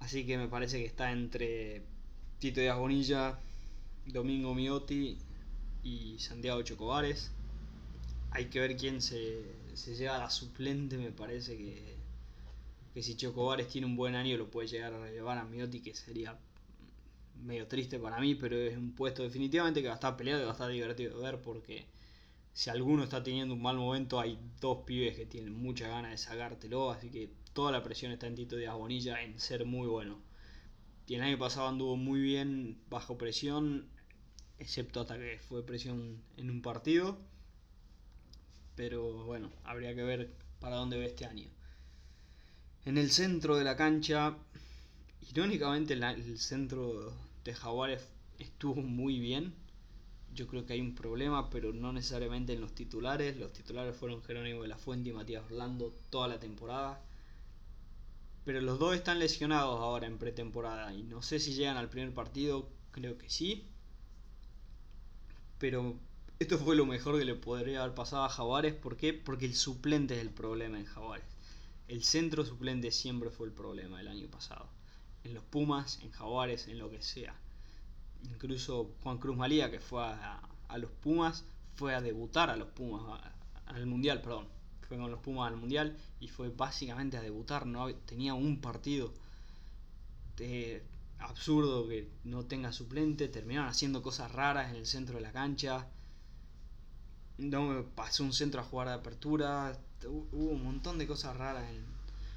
Así 0.00 0.24
que 0.26 0.38
me 0.38 0.48
parece 0.48 0.78
que 0.78 0.86
está 0.86 1.10
entre 1.12 1.82
Tito 2.38 2.60
Díaz 2.60 2.78
Bonilla, 2.78 3.38
Domingo 4.06 4.54
Miotti 4.54 5.18
y 5.82 6.18
Santiago 6.18 6.62
Chocobares. 6.62 7.32
Hay 8.30 8.46
que 8.46 8.60
ver 8.60 8.76
quién 8.76 9.00
se, 9.00 9.42
se 9.74 9.94
lleva 9.96 10.16
a 10.16 10.18
la 10.18 10.30
suplente. 10.30 10.96
Me 10.98 11.10
parece 11.10 11.56
que, 11.56 11.96
que 12.94 13.02
si 13.02 13.16
Chocobares 13.16 13.68
tiene 13.68 13.86
un 13.86 13.96
buen 13.96 14.14
año 14.14 14.36
lo 14.36 14.50
puede 14.50 14.68
llegar 14.68 14.92
a 14.94 15.00
relevar 15.00 15.38
a 15.38 15.44
Miotti, 15.44 15.80
que 15.80 15.94
sería 15.94 16.38
medio 17.42 17.66
triste 17.66 17.98
para 17.98 18.20
mí, 18.20 18.34
pero 18.34 18.56
es 18.56 18.76
un 18.76 18.92
puesto 18.92 19.22
definitivamente 19.22 19.82
que 19.82 19.88
va 19.88 19.94
a 19.94 19.96
estar 19.96 20.16
peleado 20.16 20.42
y 20.42 20.44
va 20.44 20.50
a 20.50 20.54
estar 20.54 20.70
divertido 20.70 21.18
de 21.18 21.24
ver 21.24 21.40
porque 21.40 21.86
si 22.56 22.70
alguno 22.70 23.04
está 23.04 23.22
teniendo 23.22 23.52
un 23.52 23.60
mal 23.60 23.76
momento 23.76 24.18
hay 24.18 24.38
dos 24.62 24.78
pibes 24.86 25.14
que 25.14 25.26
tienen 25.26 25.52
mucha 25.52 25.88
ganas 25.88 26.12
de 26.12 26.16
sacártelo, 26.16 26.90
así 26.90 27.10
que 27.10 27.28
toda 27.52 27.70
la 27.70 27.82
presión 27.82 28.12
está 28.12 28.28
en 28.28 28.34
Tito 28.34 28.56
de 28.56 28.66
Bonilla 28.70 29.22
en 29.22 29.38
ser 29.38 29.66
muy 29.66 29.86
bueno. 29.86 30.18
Y 31.06 31.16
el 31.16 31.20
año 31.20 31.36
pasado 31.36 31.68
anduvo 31.68 31.98
muy 31.98 32.18
bien 32.18 32.78
bajo 32.88 33.18
presión, 33.18 33.86
excepto 34.58 35.02
hasta 35.02 35.18
que 35.18 35.38
fue 35.38 35.66
presión 35.66 36.22
en 36.38 36.48
un 36.48 36.62
partido. 36.62 37.18
Pero 38.74 39.26
bueno, 39.26 39.52
habría 39.62 39.94
que 39.94 40.04
ver 40.04 40.32
para 40.58 40.76
dónde 40.76 40.96
ve 40.96 41.04
este 41.04 41.26
año. 41.26 41.50
En 42.86 42.96
el 42.96 43.10
centro 43.10 43.56
de 43.56 43.64
la 43.64 43.76
cancha, 43.76 44.34
irónicamente 45.28 45.92
el 45.92 46.38
centro 46.38 47.12
de 47.44 47.52
Jaguares 47.52 48.08
estuvo 48.38 48.76
muy 48.76 49.18
bien. 49.18 49.65
Yo 50.36 50.46
creo 50.46 50.66
que 50.66 50.74
hay 50.74 50.82
un 50.82 50.94
problema, 50.94 51.48
pero 51.48 51.72
no 51.72 51.94
necesariamente 51.94 52.52
en 52.52 52.60
los 52.60 52.74
titulares. 52.74 53.38
Los 53.38 53.54
titulares 53.54 53.96
fueron 53.96 54.22
Jerónimo 54.22 54.62
de 54.62 54.68
la 54.68 54.76
Fuente 54.76 55.08
y 55.08 55.12
Matías 55.14 55.42
Orlando 55.46 55.94
toda 56.10 56.28
la 56.28 56.38
temporada. 56.38 57.00
Pero 58.44 58.60
los 58.60 58.78
dos 58.78 58.94
están 58.94 59.18
lesionados 59.18 59.80
ahora 59.80 60.06
en 60.06 60.18
pretemporada 60.18 60.92
y 60.92 61.02
no 61.04 61.22
sé 61.22 61.40
si 61.40 61.54
llegan 61.54 61.78
al 61.78 61.88
primer 61.88 62.12
partido, 62.12 62.68
creo 62.90 63.16
que 63.16 63.30
sí. 63.30 63.64
Pero 65.58 65.96
esto 66.38 66.58
fue 66.58 66.76
lo 66.76 66.84
mejor 66.84 67.18
que 67.18 67.24
le 67.24 67.34
podría 67.34 67.82
haber 67.82 67.94
pasado 67.94 68.24
a 68.24 68.28
Jaguares. 68.28 68.74
¿Por 68.74 68.98
qué? 68.98 69.14
Porque 69.14 69.46
el 69.46 69.54
suplente 69.54 70.16
es 70.16 70.20
el 70.20 70.30
problema 70.30 70.78
en 70.78 70.84
Jaguares. 70.84 71.26
El 71.88 72.04
centro 72.04 72.44
suplente 72.44 72.90
siempre 72.90 73.30
fue 73.30 73.46
el 73.46 73.54
problema 73.54 74.02
el 74.02 74.08
año 74.08 74.26
pasado. 74.28 74.68
En 75.24 75.32
los 75.32 75.44
Pumas, 75.44 75.98
en 76.02 76.10
Jaguares, 76.10 76.68
en 76.68 76.78
lo 76.78 76.90
que 76.90 77.00
sea. 77.00 77.34
Incluso 78.24 78.94
Juan 79.02 79.18
Cruz 79.18 79.36
Malía, 79.36 79.70
que 79.70 79.80
fue 79.80 80.02
a, 80.02 80.40
los 80.78 80.90
Pumas, 80.90 81.44
fue 81.74 81.94
a 81.94 82.00
debutar 82.00 82.50
a 82.50 82.56
los 82.56 82.68
Pumas, 82.68 83.20
al 83.66 83.86
Mundial, 83.86 84.20
perdón 84.20 84.56
fue 84.86 84.96
con 84.98 85.10
los 85.10 85.20
Pumas 85.20 85.50
al 85.50 85.58
Mundial 85.58 85.96
y 86.20 86.28
fue 86.28 86.48
básicamente 86.48 87.16
a 87.16 87.22
debutar, 87.22 87.66
no 87.66 87.92
tenía 87.94 88.34
un 88.34 88.60
partido 88.60 89.12
de 90.36 90.82
absurdo 91.18 91.88
que 91.88 92.08
no 92.24 92.44
tenga 92.44 92.72
suplente, 92.72 93.28
terminaron 93.28 93.68
haciendo 93.68 94.02
cosas 94.02 94.30
raras 94.32 94.70
en 94.70 94.76
el 94.76 94.86
centro 94.86 95.16
de 95.16 95.22
la 95.22 95.32
cancha. 95.32 95.86
No 97.38 97.84
pasó 97.94 98.24
un 98.24 98.32
centro 98.32 98.60
a 98.60 98.64
jugar 98.64 98.88
de 98.88 98.94
apertura, 98.94 99.78
hubo 100.06 100.50
un 100.52 100.64
montón 100.64 100.98
de 100.98 101.06
cosas 101.06 101.36
raras 101.36 101.68
en, 101.70 101.84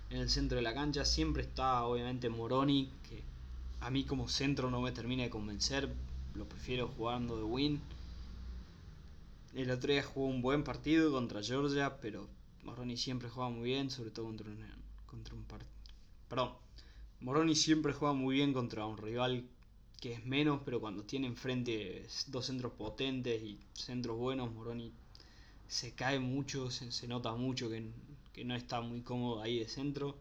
en 0.10 0.22
el 0.22 0.30
centro 0.30 0.58
de 0.58 0.62
la 0.62 0.74
cancha. 0.74 1.06
Siempre 1.06 1.44
está 1.44 1.84
obviamente 1.84 2.30
Moroni, 2.30 2.92
que 3.08 3.24
a 3.82 3.90
mí 3.90 4.04
como 4.04 4.28
centro 4.28 4.70
no 4.70 4.82
me 4.82 4.92
termina 4.92 5.24
de 5.24 5.30
convencer, 5.30 5.90
lo 6.36 6.48
prefiero 6.48 6.88
jugando 6.90 7.38
de 7.38 7.44
win. 7.44 7.82
El 9.56 9.72
otro 9.72 9.92
día 9.92 10.04
jugó 10.04 10.28
un 10.28 10.42
buen 10.42 10.64
partido 10.64 11.12
contra 11.12 11.42
Georgia, 11.42 12.00
pero 12.00 12.28
Moroni 12.64 12.98
siempre 12.98 13.30
juega 13.30 13.50
muy 13.50 13.70
bien, 13.70 13.90
sobre 13.90 14.12
todo 14.12 14.26
contra 14.26 14.50
un, 14.50 14.64
contra 15.06 15.34
un 15.34 15.46
Perdón. 16.28 16.54
Moroni 17.22 17.56
siempre 17.56 17.94
juega 17.94 18.14
muy 18.14 18.36
bien 18.36 18.54
contra 18.54 18.86
un 18.86 18.98
rival 18.98 19.44
que 20.00 20.14
es 20.14 20.26
menos, 20.26 20.62
pero 20.64 20.80
cuando 20.80 21.04
tiene 21.04 21.28
enfrente 21.28 22.08
dos 22.28 22.46
centros 22.46 22.74
potentes 22.74 23.42
y 23.44 23.60
centros 23.74 24.18
buenos, 24.18 24.52
Moroni 24.54 24.94
se 25.68 25.94
cae 25.94 26.20
mucho, 26.20 26.72
se, 26.72 27.08
nota 27.08 27.34
mucho 27.34 27.70
que, 27.70 27.90
que, 28.34 28.46
no 28.46 28.56
está 28.56 28.82
muy 28.82 29.02
cómodo 29.02 29.42
ahí 29.42 29.60
de 29.60 29.68
centro. 29.68 30.18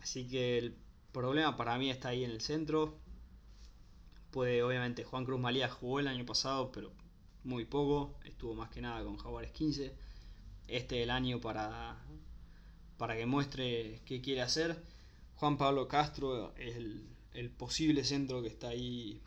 Así 0.00 0.26
que 0.26 0.58
el 0.58 0.76
problema 1.12 1.56
para 1.56 1.78
mí 1.78 1.90
está 1.90 2.08
ahí 2.08 2.24
en 2.24 2.30
el 2.30 2.40
centro. 2.40 2.98
Puede, 4.30 4.62
obviamente, 4.62 5.04
Juan 5.04 5.24
Cruz 5.24 5.40
Malía 5.40 5.68
jugó 5.68 6.00
el 6.00 6.08
año 6.08 6.24
pasado, 6.24 6.72
pero 6.72 6.92
muy 7.44 7.64
poco. 7.64 8.18
Estuvo 8.24 8.54
más 8.54 8.70
que 8.70 8.80
nada 8.80 9.04
con 9.04 9.16
Jaguares 9.18 9.52
15 9.52 9.94
este 10.68 11.02
el 11.02 11.10
año 11.10 11.40
para, 11.40 11.98
para 12.96 13.16
que 13.16 13.26
muestre 13.26 14.00
qué 14.04 14.20
quiere 14.20 14.42
hacer. 14.42 14.82
Juan 15.36 15.58
Pablo 15.58 15.88
Castro 15.88 16.54
es 16.56 16.76
el, 16.76 17.50
posible 17.58 18.04
centro 18.04 18.42
que 18.42 18.48
está 18.48 18.68
ahí 18.68 19.20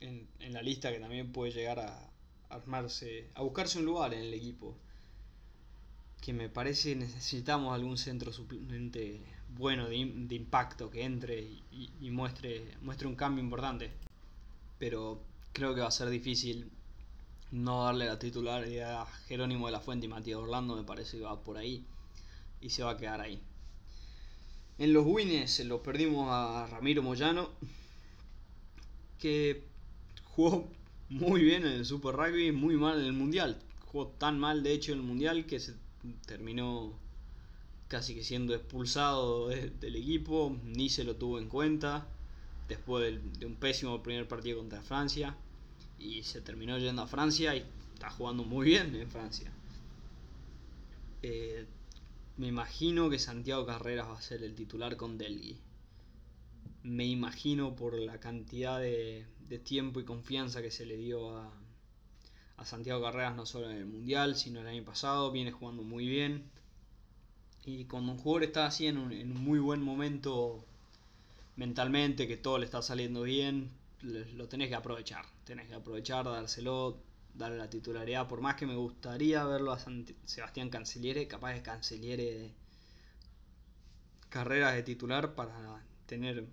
en, 0.00 0.28
la 0.52 0.62
lista 0.62 0.92
que 0.92 1.00
también 1.00 1.32
puede 1.32 1.52
llegar 1.52 1.78
a 1.80 2.10
armarse, 2.50 3.30
a 3.34 3.42
buscarse 3.42 3.78
un 3.78 3.86
lugar 3.86 4.14
en 4.14 4.20
el 4.20 4.34
equipo. 4.34 4.76
Que 6.20 6.32
me 6.32 6.48
parece 6.48 6.94
necesitamos 6.96 7.74
algún 7.74 7.96
centro 7.96 8.32
suplente 8.32 9.22
bueno 9.56 9.88
de, 9.88 9.96
impacto 9.96 10.90
que 10.90 11.02
entre 11.04 11.40
y, 11.40 11.90
y, 12.00 12.10
muestre, 12.10 12.76
muestre 12.82 13.08
un 13.08 13.16
cambio 13.16 13.42
importante. 13.42 13.90
Pero 14.78 15.20
creo 15.52 15.74
que 15.74 15.80
va 15.80 15.88
a 15.88 15.92
ser 15.92 16.10
difícil 16.10 16.70
no 17.50 17.84
darle 17.84 18.06
la 18.06 18.18
titularidad 18.18 19.02
a 19.02 19.06
Jerónimo 19.06 19.66
de 19.66 19.72
la 19.72 19.80
Fuente 19.80 20.06
y 20.06 20.08
Matías 20.08 20.38
Orlando, 20.38 20.76
me 20.76 20.84
parece 20.84 21.18
que 21.18 21.24
va 21.24 21.42
por 21.42 21.56
ahí 21.56 21.84
y 22.60 22.70
se 22.70 22.82
va 22.82 22.92
a 22.92 22.96
quedar 22.96 23.20
ahí. 23.20 23.40
En 24.78 24.92
los 24.92 25.04
wins 25.06 25.58
lo 25.60 25.82
perdimos 25.82 26.28
a 26.30 26.66
Ramiro 26.70 27.02
Moyano, 27.02 27.50
que 29.18 29.64
jugó 30.24 30.68
muy 31.08 31.42
bien 31.42 31.66
en 31.66 31.72
el 31.72 31.84
Super 31.84 32.14
Rugby, 32.14 32.52
muy 32.52 32.76
mal 32.76 33.00
en 33.00 33.06
el 33.06 33.12
Mundial. 33.12 33.58
Jugó 33.86 34.08
tan 34.08 34.38
mal, 34.38 34.62
de 34.62 34.72
hecho, 34.72 34.92
en 34.92 34.98
el 34.98 35.04
Mundial 35.04 35.46
que 35.46 35.58
se 35.58 35.74
terminó 36.26 36.92
casi 37.88 38.14
que 38.14 38.22
siendo 38.22 38.54
expulsado 38.54 39.48
del 39.48 39.96
equipo, 39.96 40.56
ni 40.64 40.88
se 40.88 41.04
lo 41.04 41.16
tuvo 41.16 41.38
en 41.38 41.48
cuenta 41.48 42.06
después 42.68 43.18
de 43.38 43.46
un 43.46 43.56
pésimo 43.56 44.02
primer 44.02 44.28
partido 44.28 44.58
contra 44.58 44.82
Francia 44.82 45.34
y 45.98 46.22
se 46.22 46.40
terminó 46.42 46.78
yendo 46.78 47.02
a 47.02 47.06
Francia 47.06 47.56
y 47.56 47.64
está 47.94 48.10
jugando 48.10 48.44
muy 48.44 48.66
bien 48.66 48.94
en 48.94 49.10
Francia. 49.10 49.50
Eh, 51.22 51.66
me 52.36 52.46
imagino 52.46 53.10
que 53.10 53.18
Santiago 53.18 53.66
Carreras 53.66 54.08
va 54.08 54.18
a 54.18 54.22
ser 54.22 54.42
el 54.44 54.54
titular 54.54 54.96
con 54.96 55.18
Delgui. 55.18 55.58
Me 56.84 57.06
imagino 57.06 57.74
por 57.74 57.98
la 57.98 58.20
cantidad 58.20 58.78
de, 58.78 59.26
tiempo 59.64 59.98
y 59.98 60.04
confianza 60.04 60.62
que 60.62 60.70
se 60.70 60.86
le 60.86 60.96
dio 60.96 61.36
a, 61.36 61.50
a 62.58 62.64
Santiago 62.64 63.02
Carreras 63.02 63.34
no 63.34 63.46
solo 63.46 63.70
en 63.70 63.76
el 63.78 63.86
Mundial, 63.86 64.36
sino 64.36 64.60
el 64.60 64.66
año 64.68 64.84
pasado. 64.84 65.32
Viene 65.32 65.50
jugando 65.50 65.82
muy 65.82 66.06
bien. 66.06 66.44
Y 67.64 67.84
cuando 67.84 68.12
un 68.12 68.18
jugador 68.18 68.44
está 68.44 68.66
así 68.66 68.86
en 68.86 68.98
un, 68.98 69.34
muy 69.34 69.58
buen 69.58 69.82
momento 69.82 70.64
mentalmente, 71.56 72.26
que 72.26 72.36
todo 72.36 72.58
le 72.58 72.64
está 72.64 72.82
saliendo 72.82 73.22
bien, 73.22 73.70
lo 74.02 74.48
tenés 74.48 74.68
que 74.68 74.74
aprovechar. 74.74 75.24
Tenés 75.44 75.68
que 75.68 75.74
aprovechar, 75.74 76.24
dárselo, 76.24 76.98
darle 77.34 77.58
la 77.58 77.70
titularidad. 77.70 78.28
Por 78.28 78.40
más 78.40 78.56
que 78.56 78.66
me 78.66 78.76
gustaría 78.76 79.44
verlo 79.44 79.72
a 79.72 79.78
Sebastián 80.24 80.70
Canceliere, 80.70 81.26
capaz 81.26 81.54
de 81.54 81.62
Canceliere 81.62 82.52
carreras 84.28 84.74
de 84.74 84.82
titular 84.82 85.34
para 85.34 85.82
tener 86.06 86.46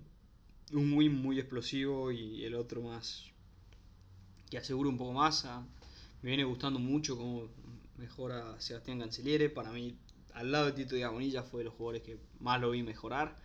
un 0.72 0.94
win 0.94 1.14
muy 1.22 1.40
explosivo 1.40 2.12
y 2.12 2.44
el 2.44 2.56
otro 2.56 2.82
más 2.82 3.26
que 4.50 4.58
asegure 4.58 4.90
un 4.90 4.98
poco 4.98 5.14
más. 5.14 5.46
me 6.22 6.30
viene 6.30 6.44
gustando 6.44 6.80
mucho 6.80 7.18
cómo 7.18 7.48
mejora 7.98 8.60
Sebastián 8.60 9.00
Canceliere. 9.00 9.50
Para 9.50 9.72
mí, 9.72 9.96
al 10.36 10.52
lado 10.52 10.68
de 10.68 10.74
Tito 10.74 10.96
Diagonilla 10.96 11.44
fue 11.44 11.62
de 11.62 11.66
los 11.66 11.74
jugadores 11.74 12.04
que 12.04 12.20
más 12.40 12.62
lo 12.62 12.72
vi 12.72 12.84
mejorar. 12.84 13.36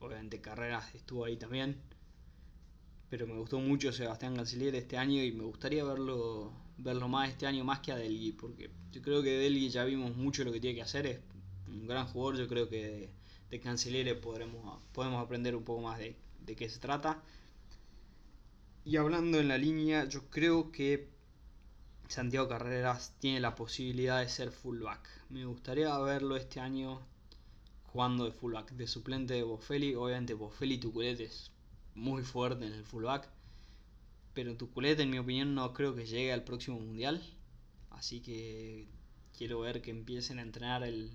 Obviamente 0.00 0.40
Carreras 0.40 0.94
estuvo 0.94 1.24
ahí 1.24 1.36
también 1.36 1.76
pero 3.10 3.26
me 3.26 3.34
gustó 3.34 3.58
mucho 3.58 3.92
Sebastián 3.92 4.36
Canciller 4.36 4.74
este 4.74 4.96
año 4.96 5.22
y 5.22 5.32
me 5.32 5.44
gustaría 5.44 5.84
verlo 5.84 6.52
verlo 6.76 7.08
más 7.08 7.30
este 7.30 7.46
año 7.46 7.64
más 7.64 7.80
que 7.80 7.90
a 7.90 7.96
Delgui, 7.96 8.32
porque 8.32 8.70
yo 8.92 9.02
creo 9.02 9.22
que 9.22 9.30
Delgui 9.30 9.68
ya 9.68 9.84
vimos 9.84 10.14
mucho 10.14 10.44
lo 10.44 10.52
que 10.52 10.60
tiene 10.60 10.76
que 10.76 10.82
hacer, 10.82 11.06
es 11.06 11.20
un 11.66 11.88
gran 11.88 12.06
jugador, 12.06 12.36
yo 12.36 12.46
creo 12.46 12.68
que 12.68 13.10
de, 13.50 14.04
de 14.04 14.14
podremos, 14.14 14.80
podemos 14.92 15.24
aprender 15.24 15.56
un 15.56 15.64
poco 15.64 15.82
más 15.82 15.98
de, 15.98 16.16
de 16.40 16.54
qué 16.54 16.68
se 16.68 16.78
trata. 16.78 17.20
Y 18.84 18.96
hablando 18.96 19.40
en 19.40 19.48
la 19.48 19.58
línea, 19.58 20.04
yo 20.04 20.30
creo 20.30 20.70
que 20.70 21.08
Santiago 22.08 22.48
Carreras 22.48 23.12
tiene 23.18 23.38
la 23.38 23.54
posibilidad 23.54 24.20
de 24.20 24.30
ser 24.30 24.50
fullback. 24.50 25.06
Me 25.28 25.44
gustaría 25.44 25.96
verlo 25.98 26.36
este 26.36 26.58
año 26.58 27.02
jugando 27.92 28.24
de 28.24 28.32
fullback, 28.32 28.72
de 28.72 28.86
suplente 28.86 29.34
de 29.34 29.42
Bofeli. 29.42 29.94
Obviamente 29.94 30.32
Bofeli 30.32 30.78
Tuculet 30.78 31.20
es 31.20 31.50
muy 31.94 32.22
fuerte 32.22 32.66
en 32.66 32.72
el 32.72 32.84
fullback. 32.86 33.28
Pero 34.32 34.56
Tuculet, 34.56 34.98
en 35.00 35.10
mi 35.10 35.18
opinión, 35.18 35.54
no 35.54 35.74
creo 35.74 35.94
que 35.94 36.06
llegue 36.06 36.32
al 36.32 36.44
próximo 36.44 36.80
mundial. 36.80 37.22
Así 37.90 38.20
que 38.20 38.88
quiero 39.36 39.60
ver 39.60 39.82
que 39.82 39.90
empiecen 39.90 40.38
a 40.38 40.42
entrenar 40.42 40.84
el, 40.84 41.10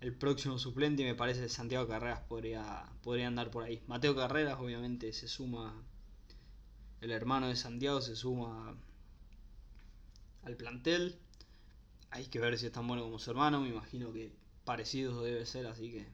el 0.00 0.14
próximo 0.14 0.56
suplente 0.56 1.02
y 1.02 1.04
me 1.04 1.16
parece 1.16 1.40
que 1.40 1.48
Santiago 1.48 1.88
Carreras 1.88 2.20
podría, 2.20 2.88
podría 3.02 3.26
andar 3.26 3.50
por 3.50 3.64
ahí. 3.64 3.82
Mateo 3.88 4.14
Carreras 4.14 4.60
obviamente 4.60 5.12
se 5.12 5.26
suma, 5.26 5.82
el 7.00 7.10
hermano 7.10 7.48
de 7.48 7.56
Santiago 7.56 8.00
se 8.00 8.14
suma 8.14 8.76
al 10.42 10.56
plantel. 10.56 11.16
Hay 12.10 12.26
que 12.26 12.40
ver 12.40 12.58
si 12.58 12.66
es 12.66 12.72
tan 12.72 12.86
bueno 12.86 13.02
como 13.02 13.18
su 13.18 13.30
hermano, 13.30 13.60
me 13.60 13.68
imagino 13.68 14.12
que 14.12 14.32
parecido 14.64 15.22
debe 15.22 15.46
ser, 15.46 15.66
así 15.66 15.90
que 15.90 16.06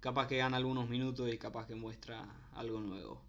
capaz 0.00 0.26
que 0.26 0.38
gana 0.38 0.56
algunos 0.56 0.88
minutos 0.88 1.32
y 1.32 1.38
capaz 1.38 1.66
que 1.66 1.74
muestra 1.74 2.26
algo 2.54 2.80
nuevo. 2.80 3.22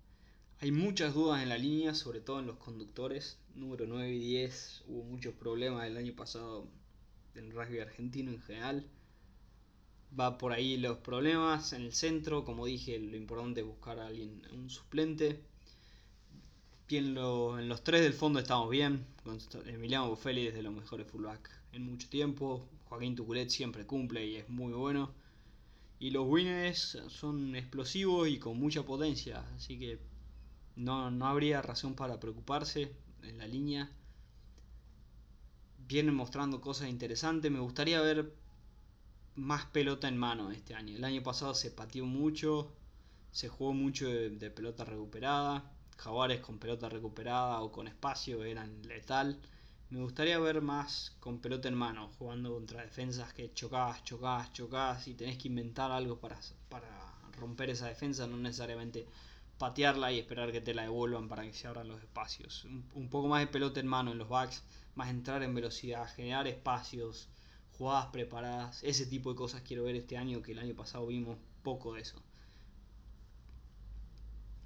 Hay 0.62 0.72
muchas 0.72 1.14
dudas 1.14 1.42
en 1.42 1.50
la 1.50 1.58
línea, 1.58 1.94
sobre 1.94 2.20
todo 2.20 2.40
en 2.40 2.48
los 2.48 2.58
conductores. 2.58 3.38
Número 3.56 3.86
9 3.88 4.12
y 4.14 4.20
10 4.20 4.84
hubo 4.88 5.04
muchos 5.04 5.34
problemas 5.34 5.88
el 5.88 5.96
año 5.96 6.14
pasado 6.14 6.68
en 7.36 7.52
rugby 7.52 7.80
argentino 7.80 8.32
en 8.32 8.42
general. 8.42 8.86
Va 10.20 10.38
por 10.38 10.52
ahí 10.52 10.78
los 10.78 10.98
problemas 10.98 11.72
en 11.74 11.84
el 11.84 11.94
centro, 11.94 12.44
como 12.44 12.66
dije, 12.66 13.00
lo 13.00 13.16
importante 13.16 13.62
es 13.62 13.68
buscar 13.68 14.00
a 14.00 14.08
alguien, 14.08 14.42
un 14.52 14.70
suplente. 14.70 15.40
Bien, 16.90 17.16
en 17.16 17.70
los 17.70 17.84
tres 17.84 18.02
del 18.02 18.14
fondo 18.14 18.40
estamos 18.40 18.70
bien. 18.70 19.06
Emiliano 19.66 20.10
Boffelli 20.10 20.46
desde 20.46 20.62
los 20.62 20.74
mejores 20.74 21.08
fullback 21.08 21.50
en 21.72 21.86
mucho 21.86 22.10
tiempo. 22.10 22.68
Joaquín 22.86 23.16
Tuculet 23.16 23.50
siempre 23.50 23.86
cumple 23.86 24.26
y 24.26 24.36
es 24.36 24.50
muy 24.50 24.74
bueno. 24.74 25.14
Y 26.00 26.12
los 26.12 26.26
winners 26.28 26.98
son 27.10 27.56
explosivos 27.56 28.28
y 28.28 28.40
con 28.40 28.58
mucha 28.58 28.84
potencia. 28.84 29.44
Así 29.56 29.78
que 29.78 30.00
no, 30.76 31.12
no 31.12 31.28
habría 31.28 31.62
razón 31.62 31.96
para 31.96 32.20
preocuparse 32.20 32.94
en 33.24 33.38
la 33.38 33.48
línea. 33.48 33.90
Vienen 35.88 36.16
mostrando 36.16 36.62
cosas 36.62 36.90
interesantes. 36.90 37.52
Me 37.52 37.60
gustaría 37.60 38.02
ver 38.02 38.34
más 39.36 39.66
pelota 39.66 40.08
en 40.08 40.18
mano 40.18 40.52
este 40.52 40.76
año. 40.76 40.96
El 40.96 41.04
año 41.04 41.24
pasado 41.24 41.54
se 41.54 41.72
pateó 41.72 42.06
mucho, 42.06 42.72
se 43.32 43.50
jugó 43.50 43.74
mucho 43.74 44.08
de 44.08 44.52
pelota 44.52 44.86
recuperada 44.86 45.72
jaguares 46.00 46.40
con 46.40 46.60
pelota 46.60 46.88
recuperada 46.90 47.62
o 47.62 47.72
con 47.72 47.88
espacio 47.88 48.44
eran 48.44 48.82
letal. 48.88 49.38
Me 49.90 50.00
gustaría 50.00 50.40
ver 50.40 50.62
más 50.62 51.16
con 51.20 51.40
pelota 51.40 51.68
en 51.68 51.76
mano, 51.76 52.10
jugando 52.18 52.54
contra 52.54 52.84
defensas 52.84 53.34
que 53.34 53.54
chocás, 53.54 54.04
chocás, 54.04 54.54
chocás 54.54 55.08
y 55.08 55.14
tenés 55.16 55.38
que 55.38 55.50
inventar 55.50 55.92
algo 55.92 56.18
para, 56.20 56.40
para 56.70 56.88
romper 57.38 57.70
esa 57.72 57.88
defensa, 57.88 58.28
no 58.28 58.38
necesariamente 58.38 59.08
patearla 59.58 60.12
y 60.14 60.20
esperar 60.20 60.54
que 60.54 60.62
te 60.62 60.74
la 60.74 60.84
devuelvan 60.84 61.28
para 61.28 61.44
que 61.44 61.54
se 61.54 61.68
abran 61.68 61.90
los 61.90 62.02
espacios. 62.02 62.66
Un, 62.94 63.10
poco 63.10 63.28
más 63.28 63.42
de 63.42 63.48
pelota 63.48 63.80
en 63.82 63.88
mano 63.88 64.12
en 64.14 64.20
los 64.20 64.30
backs, 64.30 64.64
más 64.96 65.10
entrar 65.10 65.44
en 65.44 65.54
velocidad, 65.54 66.08
generar 66.16 66.48
espacios, 66.48 67.28
jugadas 67.78 68.08
preparadas, 68.08 68.82
ese 68.84 69.06
tipo 69.06 69.32
de 69.32 69.36
cosas 69.36 69.64
quiero 69.64 69.84
ver 69.84 69.96
este 69.96 70.18
año 70.18 70.42
que 70.42 70.54
el 70.54 70.60
año 70.60 70.76
pasado 70.76 71.08
vimos 71.08 71.38
poco 71.62 71.96
de 71.96 72.02
eso. 72.02 72.22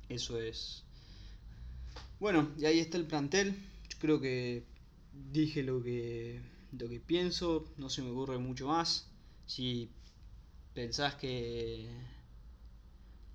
Eso 0.09 0.39
es 0.39 0.83
bueno, 2.23 2.47
y 2.57 2.63
ahí 2.63 2.79
está 2.79 2.97
el 2.97 3.05
plantel. 3.05 3.53
Yo 3.89 3.97
creo 3.99 4.21
que 4.21 4.63
dije 5.33 5.61
lo 5.61 5.83
que, 5.83 6.41
lo 6.71 6.87
que 6.87 7.01
pienso, 7.01 7.65
no 7.75 7.89
se 7.89 8.01
me 8.01 8.11
ocurre 8.11 8.37
mucho 8.37 8.65
más. 8.65 9.09
Si 9.45 9.89
pensás 10.73 11.15
que, 11.15 11.89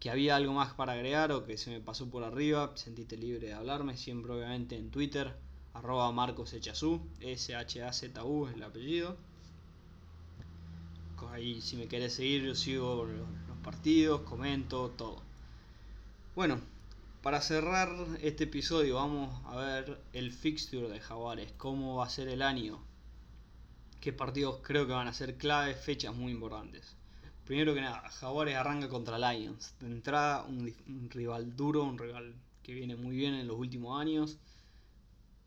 que 0.01 0.09
había 0.09 0.37
algo 0.37 0.55
más 0.55 0.73
para 0.73 0.95
agregar 0.95 1.33
o 1.33 1.45
que 1.45 1.59
se 1.59 1.71
me 1.71 1.83
pasó 1.83 2.09
por 2.09 2.25
arriba, 2.25 2.73
sentite 2.77 3.19
libre 3.19 3.49
de 3.49 3.53
hablarme, 3.53 3.99
siempre 3.99 4.33
obviamente 4.33 4.79
en 4.79 4.91
Twitter, 4.91 5.37
arroba 5.75 6.11
S-H-A-Z-U 7.21 8.47
es 8.47 8.55
el 8.55 8.63
apellido. 8.63 9.19
Ahí 11.31 11.61
si 11.61 11.77
me 11.77 11.89
querés 11.89 12.15
seguir 12.15 12.43
yo 12.43 12.55
sigo 12.55 13.05
los 13.05 13.59
partidos, 13.63 14.23
comento, 14.23 14.89
todo. 14.97 15.21
Bueno, 16.35 16.63
para 17.23 17.41
cerrar 17.41 17.89
este 18.23 18.45
episodio 18.45 18.97
vamos 18.97 19.45
a 19.47 19.57
ver 19.57 20.01
el 20.13 20.33
fixture 20.33 20.89
de 20.89 21.01
Jaguares, 21.01 21.53
cómo 21.57 21.97
va 21.97 22.07
a 22.07 22.11
ser 22.11 22.29
el 22.29 22.43
año, 22.43 22.81
qué 24.01 24.13
partidos 24.13 24.61
creo 24.63 24.87
que 24.87 24.93
van 24.93 25.09
a 25.09 25.13
ser 25.13 25.37
claves, 25.37 25.79
fechas 25.81 26.15
muy 26.15 26.33
importantes. 26.33 26.97
Primero 27.45 27.75
que 27.75 27.81
nada, 27.81 28.09
Jaguares 28.11 28.57
arranca 28.57 28.89
contra 28.89 29.19
Lions. 29.19 29.75
De 29.81 29.87
entrada, 29.87 30.45
un, 30.45 30.75
rival 31.11 31.57
duro, 31.57 31.83
un 31.83 31.99
rival 31.99 32.35
que 32.63 32.75
viene 32.75 32.95
muy 32.95 33.17
bien 33.17 33.35
en 33.35 33.49
los 33.49 33.57
últimos 33.57 33.99
años. 33.99 34.39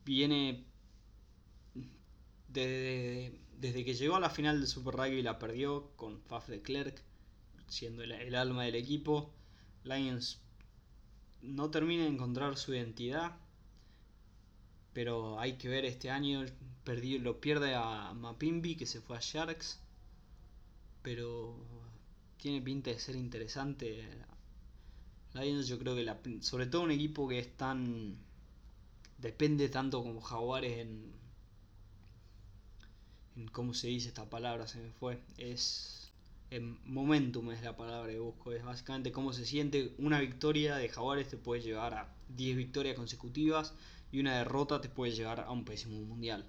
Viene 0.04 0.64
desde, 2.48 3.84
que 3.84 3.94
llegó 3.94 4.16
a 4.16 4.20
la 4.20 4.30
final 4.30 4.58
del 4.58 4.68
Super 4.68 4.94
Rugby 4.94 5.18
y 5.18 5.22
la 5.22 5.38
perdió 5.38 5.92
con 5.94 6.20
Faf 6.22 6.48
de 6.48 6.60
Klerk, 6.60 7.02
siendo 7.68 8.02
el 8.02 8.34
alma 8.34 8.64
del 8.64 8.74
equipo. 8.74 9.32
Lions 9.84 10.41
no 11.42 11.70
termina 11.70 12.04
de 12.04 12.10
encontrar 12.10 12.56
su 12.56 12.74
identidad. 12.74 13.36
Pero 14.92 15.38
hay 15.40 15.54
que 15.54 15.68
ver 15.68 15.84
este 15.84 16.10
año. 16.10 16.44
lo 17.20 17.40
pierde 17.40 17.74
a 17.74 18.12
Mapimbi 18.14 18.76
que 18.76 18.86
se 18.86 19.00
fue 19.00 19.16
a 19.16 19.20
Sharks. 19.20 19.80
Pero 21.02 21.56
tiene 22.36 22.60
pinta 22.60 22.90
de 22.90 22.98
ser 22.98 23.16
interesante. 23.16 24.04
Lions 25.34 25.66
yo 25.66 25.78
creo 25.78 25.94
que 25.94 26.04
la, 26.04 26.18
sobre 26.40 26.66
todo 26.66 26.82
un 26.82 26.90
equipo 26.90 27.28
que 27.28 27.38
es 27.38 27.56
tan... 27.56 28.16
Depende 29.18 29.68
tanto 29.68 30.02
como 30.02 30.20
Jaguares 30.20 30.78
en... 30.78 31.12
en 33.36 33.48
¿Cómo 33.48 33.72
se 33.72 33.88
dice 33.88 34.08
esta 34.08 34.28
palabra? 34.28 34.66
Se 34.66 34.80
me 34.80 34.90
fue. 34.90 35.20
Es 35.38 36.01
momentum 36.60 37.50
es 37.50 37.62
la 37.62 37.76
palabra 37.76 38.12
que 38.12 38.18
busco, 38.18 38.52
es 38.52 38.64
básicamente 38.64 39.12
cómo 39.12 39.32
se 39.32 39.46
siente 39.46 39.94
una 39.98 40.20
victoria 40.20 40.76
de 40.76 40.88
Jaguares 40.88 41.28
te 41.28 41.36
puede 41.36 41.62
llevar 41.62 41.94
a 41.94 42.14
10 42.28 42.56
victorias 42.56 42.96
consecutivas 42.96 43.74
y 44.10 44.20
una 44.20 44.36
derrota 44.36 44.80
te 44.80 44.88
puede 44.88 45.12
llevar 45.12 45.40
a 45.40 45.50
un 45.50 45.64
pésimo 45.64 46.00
mundial. 46.00 46.44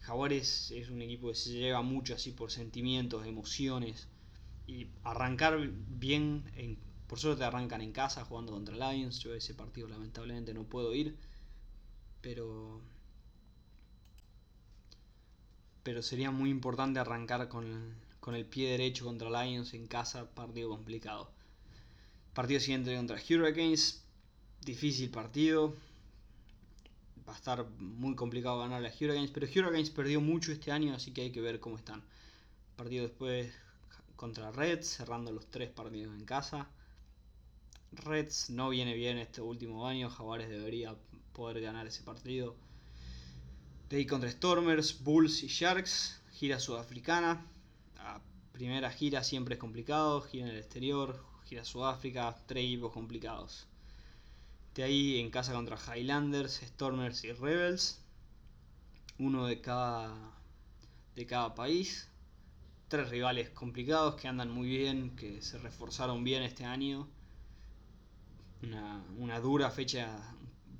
Jaguares 0.00 0.70
es 0.70 0.90
un 0.90 1.02
equipo 1.02 1.28
que 1.28 1.34
se 1.34 1.50
lleva 1.50 1.82
mucho 1.82 2.14
así 2.14 2.32
por 2.32 2.50
sentimientos, 2.50 3.26
emociones 3.26 4.08
y 4.66 4.88
arrancar 5.04 5.58
bien, 5.58 6.44
en, 6.56 6.78
por 7.06 7.18
suerte 7.18 7.44
arrancan 7.44 7.82
en 7.82 7.92
casa 7.92 8.24
jugando 8.24 8.52
contra 8.52 8.92
Lions, 8.92 9.20
yo 9.20 9.34
ese 9.34 9.54
partido 9.54 9.88
lamentablemente 9.88 10.54
no 10.54 10.64
puedo 10.64 10.94
ir, 10.94 11.16
pero 12.20 12.80
pero 15.82 16.02
sería 16.02 16.30
muy 16.30 16.50
importante 16.50 16.98
arrancar 16.98 17.48
con 17.48 17.94
con 18.20 18.34
el 18.34 18.44
pie 18.44 18.70
derecho 18.70 19.06
contra 19.06 19.30
Lions 19.30 19.74
en 19.74 19.86
casa, 19.86 20.30
partido 20.30 20.68
complicado. 20.68 21.30
Partido 22.34 22.60
siguiente 22.60 22.94
contra 22.94 23.16
Hurricanes, 23.16 24.04
difícil 24.60 25.10
partido. 25.10 25.74
Va 27.26 27.32
a 27.32 27.36
estar 27.36 27.66
muy 27.78 28.14
complicado 28.14 28.58
ganar 28.58 28.84
a 28.84 28.88
Hurricanes, 28.88 29.30
pero 29.30 29.46
Hurricanes 29.46 29.90
perdió 29.90 30.20
mucho 30.20 30.52
este 30.52 30.70
año, 30.70 30.94
así 30.94 31.12
que 31.12 31.22
hay 31.22 31.32
que 31.32 31.40
ver 31.40 31.60
cómo 31.60 31.76
están. 31.76 32.04
Partido 32.76 33.04
después 33.04 33.52
contra 34.16 34.52
Reds, 34.52 34.86
cerrando 34.86 35.32
los 35.32 35.46
tres 35.46 35.70
partidos 35.70 36.14
en 36.14 36.24
casa. 36.26 36.68
Reds 37.92 38.50
no 38.50 38.68
viene 38.68 38.94
bien 38.94 39.18
este 39.18 39.40
último 39.40 39.86
año, 39.86 40.10
Jaguares 40.10 40.50
debería 40.50 40.94
poder 41.32 41.60
ganar 41.62 41.86
ese 41.86 42.02
partido. 42.02 42.54
De 43.88 43.96
ahí 43.96 44.06
contra 44.06 44.30
Stormers, 44.30 45.02
Bulls 45.02 45.42
y 45.42 45.48
Sharks, 45.48 46.20
gira 46.32 46.60
sudafricana 46.60 47.44
primera 48.60 48.90
gira 48.90 49.24
siempre 49.24 49.54
es 49.54 49.58
complicado, 49.58 50.20
gira 50.20 50.44
en 50.44 50.52
el 50.52 50.58
exterior, 50.58 51.24
gira 51.46 51.64
Sudáfrica, 51.64 52.36
tres 52.44 52.64
equipos 52.64 52.92
complicados. 52.92 53.66
De 54.74 54.82
ahí 54.82 55.18
en 55.18 55.30
casa 55.30 55.54
contra 55.54 55.78
Highlanders, 55.78 56.60
Stormers 56.66 57.24
y 57.24 57.32
Rebels, 57.32 58.02
uno 59.18 59.46
de 59.46 59.62
cada, 59.62 60.14
de 61.16 61.24
cada 61.24 61.54
país. 61.54 62.10
Tres 62.88 63.08
rivales 63.08 63.48
complicados 63.48 64.16
que 64.16 64.28
andan 64.28 64.50
muy 64.50 64.68
bien, 64.68 65.16
que 65.16 65.40
se 65.40 65.56
reforzaron 65.56 66.22
bien 66.22 66.42
este 66.42 66.66
año. 66.66 67.08
una, 69.16 69.40
dura 69.40 69.70
fecha, 69.70 70.34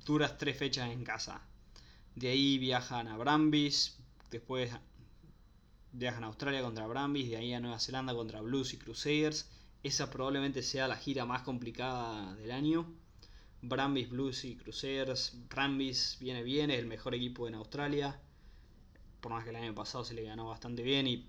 duras 0.05 0.37
tres 0.37 0.55
fechas 0.55 0.91
en 0.91 1.03
casa. 1.03 1.41
De 2.13 2.27
ahí 2.27 2.59
viajan 2.59 3.07
a 3.07 3.17
Brambis, 3.17 3.97
después 4.29 4.71
viajan 5.93 6.23
a 6.23 6.27
Australia 6.27 6.61
contra 6.61 6.87
Brambis, 6.87 7.29
de 7.29 7.37
ahí 7.37 7.53
a 7.53 7.59
Nueva 7.59 7.79
Zelanda 7.79 8.13
contra 8.13 8.41
Blues 8.41 8.73
y 8.73 8.77
Crusaders. 8.77 9.49
Esa 9.83 10.09
probablemente 10.09 10.63
sea 10.63 10.87
la 10.87 10.95
gira 10.95 11.25
más 11.25 11.41
complicada 11.41 12.35
del 12.35 12.51
año. 12.51 12.85
Brambis, 13.61 14.09
Blues 14.09 14.45
y 14.45 14.55
Crusaders. 14.55 15.33
Brambis 15.49 16.17
viene 16.19 16.43
bien, 16.43 16.71
es 16.71 16.79
el 16.79 16.87
mejor 16.87 17.15
equipo 17.15 17.47
en 17.47 17.55
Australia. 17.55 18.19
Por 19.19 19.31
más 19.31 19.43
que 19.43 19.51
el 19.51 19.55
año 19.55 19.75
pasado 19.75 20.03
se 20.03 20.13
le 20.13 20.23
ganó 20.23 20.47
bastante 20.47 20.81
bien 20.81 21.07
y 21.07 21.27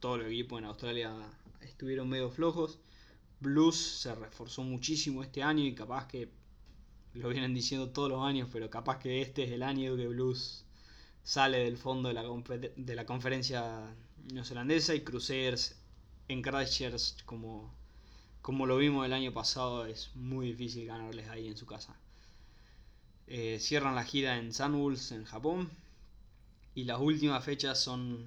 todos 0.00 0.18
los 0.18 0.28
equipos 0.28 0.58
en 0.58 0.66
Australia 0.66 1.12
estuvieron 1.60 2.08
medio 2.08 2.30
flojos. 2.30 2.78
Blues 3.40 3.76
se 3.76 4.14
reforzó 4.14 4.62
muchísimo 4.62 5.22
este 5.22 5.42
año 5.42 5.64
y 5.64 5.74
capaz 5.74 6.08
que 6.08 6.28
lo 7.14 7.28
vienen 7.28 7.54
diciendo 7.54 7.90
todos 7.90 8.10
los 8.10 8.22
años, 8.22 8.48
pero 8.52 8.68
capaz 8.68 8.98
que 8.98 9.22
este 9.22 9.44
es 9.44 9.50
el 9.52 9.62
año 9.62 9.96
que 9.96 10.06
Blues 10.08 10.64
sale 11.28 11.58
del 11.58 11.76
fondo 11.76 12.08
de 12.08 12.14
la, 12.14 12.24
de 12.74 12.94
la 12.94 13.04
conferencia 13.04 13.94
neozelandesa 14.32 14.94
y 14.94 15.02
Crusaders 15.02 15.76
en 16.26 16.40
Christchurch 16.40 17.22
como, 17.26 17.70
como 18.40 18.64
lo 18.64 18.78
vimos 18.78 19.04
el 19.04 19.12
año 19.12 19.30
pasado 19.30 19.84
es 19.84 20.10
muy 20.14 20.46
difícil 20.46 20.86
ganarles 20.86 21.28
ahí 21.28 21.46
en 21.46 21.58
su 21.58 21.66
casa. 21.66 21.94
Eh, 23.26 23.58
cierran 23.60 23.94
la 23.94 24.04
gira 24.04 24.38
en 24.38 24.54
Sunwolves 24.54 25.12
en 25.12 25.26
Japón 25.26 25.70
y 26.74 26.84
las 26.84 26.98
últimas 26.98 27.44
fechas 27.44 27.78
son 27.78 28.26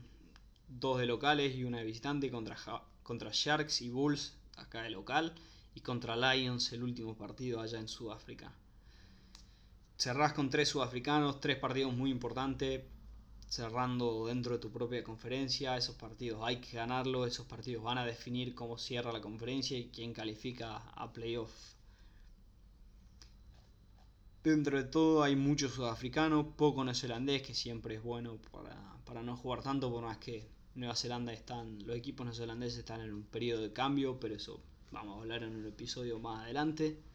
dos 0.68 1.00
de 1.00 1.08
locales 1.08 1.56
y 1.56 1.64
una 1.64 1.80
de 1.80 1.86
visitante 1.86 2.30
contra, 2.30 2.56
contra 3.02 3.32
Sharks 3.34 3.82
y 3.82 3.90
Bulls 3.90 4.36
acá 4.58 4.84
de 4.84 4.92
local 4.92 5.34
y 5.74 5.82
contra 5.82 6.16
Lions 6.16 6.72
el 6.72 6.84
último 6.84 7.16
partido 7.16 7.62
allá 7.62 7.80
en 7.80 7.88
Sudáfrica. 7.88 8.54
Cerrás 10.02 10.34
con 10.34 10.50
tres 10.50 10.70
sudafricanos, 10.70 11.40
tres 11.40 11.60
partidos 11.60 11.94
muy 11.94 12.10
importantes, 12.10 12.82
cerrando 13.48 14.26
dentro 14.26 14.54
de 14.54 14.58
tu 14.58 14.72
propia 14.72 15.04
conferencia. 15.04 15.78
Esos 15.78 15.96
partidos 15.96 16.42
hay 16.44 16.58
que 16.58 16.76
ganarlos, 16.76 17.28
esos 17.28 17.46
partidos 17.46 17.84
van 17.84 18.00
a 18.00 18.04
definir 18.04 18.56
cómo 18.56 18.80
cierra 18.80 19.12
la 19.12 19.22
conferencia 19.22 19.78
y 19.78 19.90
quién 19.90 20.12
califica 20.12 20.78
a 20.78 21.14
playoff. 21.14 21.52
Dentro 24.44 24.76
de 24.76 24.86
todo 24.86 25.22
hay 25.22 25.36
muchos 25.36 25.74
sudafricanos, 25.74 26.48
poco 26.58 26.84
neozelandés, 26.84 27.44
que 27.44 27.54
siempre 27.54 27.94
es 27.94 28.02
bueno 28.02 28.40
para, 28.52 28.76
para 29.06 29.22
no 29.22 29.38
jugar 29.38 29.62
tanto, 29.62 29.92
por 29.92 30.02
más 30.02 30.18
que 30.18 30.50
Nueva 30.74 30.96
Zelanda 30.96 31.32
están, 31.32 31.78
los 31.86 31.96
equipos 31.96 32.26
neozelandeses 32.26 32.80
están 32.80 33.02
en 33.02 33.14
un 33.14 33.22
periodo 33.22 33.62
de 33.62 33.72
cambio, 33.72 34.20
pero 34.20 34.34
eso 34.34 34.64
vamos 34.90 35.18
a 35.18 35.22
hablar 35.22 35.44
en 35.44 35.56
un 35.56 35.68
episodio 35.68 36.18
más 36.18 36.42
adelante. 36.46 37.11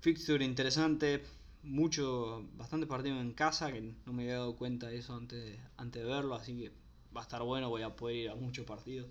Fixture 0.00 0.44
interesante, 0.44 1.22
mucho, 1.62 2.46
bastante 2.54 2.86
partido 2.86 3.20
en 3.20 3.32
casa, 3.32 3.72
que 3.72 3.80
no 3.80 4.12
me 4.12 4.22
había 4.22 4.38
dado 4.38 4.56
cuenta 4.56 4.88
de 4.88 4.98
eso 4.98 5.14
antes 5.14 5.44
de, 5.44 5.58
antes 5.76 6.02
de 6.02 6.08
verlo, 6.08 6.34
así 6.34 6.56
que 6.56 6.72
va 7.16 7.22
a 7.22 7.24
estar 7.24 7.42
bueno, 7.42 7.68
voy 7.68 7.82
a 7.82 7.96
poder 7.96 8.16
ir 8.16 8.30
a 8.30 8.34
muchos 8.34 8.66
partidos. 8.66 9.08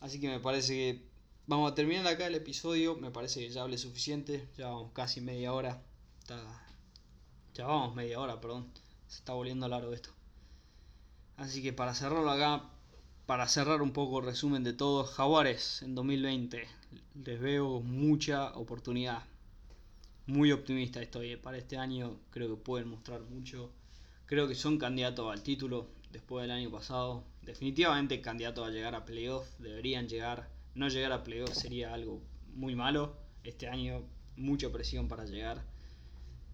Así 0.00 0.20
que 0.20 0.28
me 0.28 0.40
parece 0.40 0.74
que 0.74 1.02
vamos 1.46 1.70
a 1.70 1.74
terminar 1.74 2.06
acá 2.06 2.26
el 2.26 2.34
episodio, 2.34 2.96
me 2.96 3.10
parece 3.10 3.40
que 3.40 3.50
ya 3.50 3.62
hablé 3.62 3.78
suficiente, 3.78 4.48
ya 4.56 4.68
vamos 4.68 4.92
casi 4.92 5.20
media 5.20 5.52
hora, 5.52 5.82
ya 7.54 7.66
vamos 7.66 7.94
media 7.94 8.18
hora, 8.20 8.40
perdón, 8.40 8.70
se 9.06 9.18
está 9.18 9.32
volviendo 9.32 9.68
largo 9.68 9.92
esto. 9.92 10.10
Así 11.36 11.62
que 11.62 11.72
para 11.72 11.94
cerrarlo 11.94 12.30
acá, 12.30 12.64
para 13.26 13.48
cerrar 13.48 13.82
un 13.82 13.92
poco 13.92 14.20
el 14.20 14.26
resumen 14.26 14.64
de 14.64 14.72
todo, 14.72 15.04
Jaguares 15.04 15.82
en 15.82 15.94
2020 15.94 16.66
les 17.14 17.40
veo 17.40 17.80
mucha 17.80 18.52
oportunidad. 18.54 19.22
Muy 20.26 20.52
optimista 20.52 21.02
estoy. 21.02 21.32
Eh. 21.32 21.36
Para 21.36 21.58
este 21.58 21.76
año 21.76 22.18
creo 22.30 22.48
que 22.48 22.62
pueden 22.62 22.88
mostrar 22.88 23.22
mucho. 23.22 23.72
Creo 24.26 24.46
que 24.48 24.54
son 24.54 24.78
candidatos 24.78 25.30
al 25.30 25.42
título 25.42 25.88
después 26.12 26.42
del 26.42 26.52
año 26.52 26.70
pasado. 26.70 27.24
Definitivamente 27.42 28.20
candidatos 28.20 28.66
a 28.66 28.70
llegar 28.70 28.94
a 28.94 29.04
playoff. 29.04 29.48
Deberían 29.58 30.08
llegar. 30.08 30.48
No 30.74 30.88
llegar 30.88 31.12
a 31.12 31.24
playoff 31.24 31.52
sería 31.54 31.92
algo 31.92 32.22
muy 32.54 32.76
malo. 32.76 33.16
Este 33.42 33.66
año 33.66 34.04
mucha 34.36 34.70
presión 34.70 35.08
para 35.08 35.24
llegar. 35.24 35.64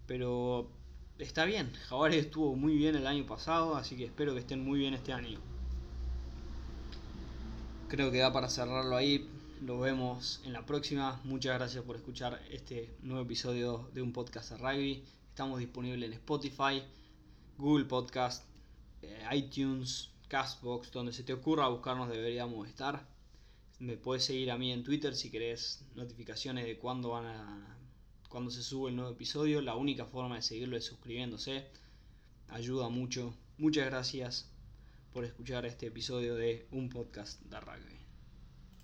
Pero 0.07 0.71
está 1.19 1.45
bien. 1.45 1.71
Jaguares 1.87 2.25
estuvo 2.25 2.55
muy 2.55 2.75
bien 2.75 2.95
el 2.95 3.05
año 3.05 3.25
pasado, 3.27 3.75
así 3.75 3.95
que 3.95 4.05
espero 4.05 4.33
que 4.33 4.39
estén 4.39 4.63
muy 4.63 4.79
bien 4.79 4.95
este 4.95 5.13
año. 5.13 5.39
Creo 7.87 8.11
que 8.11 8.17
da 8.17 8.33
para 8.33 8.49
cerrarlo 8.49 8.95
ahí. 8.95 9.29
Lo 9.61 9.77
vemos 9.77 10.39
en 10.45 10.53
la 10.53 10.65
próxima. 10.65 11.19
Muchas 11.25 11.57
gracias 11.57 11.83
por 11.83 11.97
escuchar 11.97 12.41
este 12.49 12.95
nuevo 13.01 13.23
episodio 13.23 13.89
de 13.93 14.01
un 14.01 14.13
podcast 14.13 14.51
de 14.51 14.57
rugby. 14.57 15.03
Estamos 15.27 15.59
disponibles 15.59 16.07
en 16.07 16.13
Spotify, 16.13 16.81
Google 17.57 17.83
Podcast, 17.83 18.45
eh, 19.01 19.21
iTunes, 19.33 20.11
Castbox, 20.29 20.93
donde 20.93 21.11
se 21.11 21.23
te 21.23 21.33
ocurra 21.33 21.67
buscarnos 21.67 22.07
deberíamos 22.07 22.69
estar. 22.69 23.05
Me 23.79 23.97
puedes 23.97 24.23
seguir 24.23 24.49
a 24.49 24.57
mí 24.57 24.71
en 24.71 24.85
Twitter 24.85 25.13
si 25.13 25.29
querés 25.29 25.83
notificaciones 25.93 26.65
de 26.65 26.77
cuándo 26.77 27.09
van 27.09 27.25
a 27.25 27.77
cuando 28.29 28.51
se 28.51 28.63
sube 28.63 28.91
el 28.91 28.95
nuevo 28.95 29.11
episodio. 29.11 29.61
La 29.61 29.75
única 29.75 30.05
forma 30.05 30.35
de 30.35 30.41
seguirlo 30.41 30.77
es 30.77 30.85
suscribiéndose. 30.85 31.65
Ayuda 32.47 32.87
mucho. 32.87 33.33
Muchas 33.57 33.87
gracias 33.87 34.49
por 35.11 35.25
escuchar 35.25 35.65
este 35.65 35.87
episodio 35.87 36.35
de 36.35 36.65
un 36.71 36.87
podcast 36.87 37.41
de 37.41 37.59
rugby. 37.59 37.98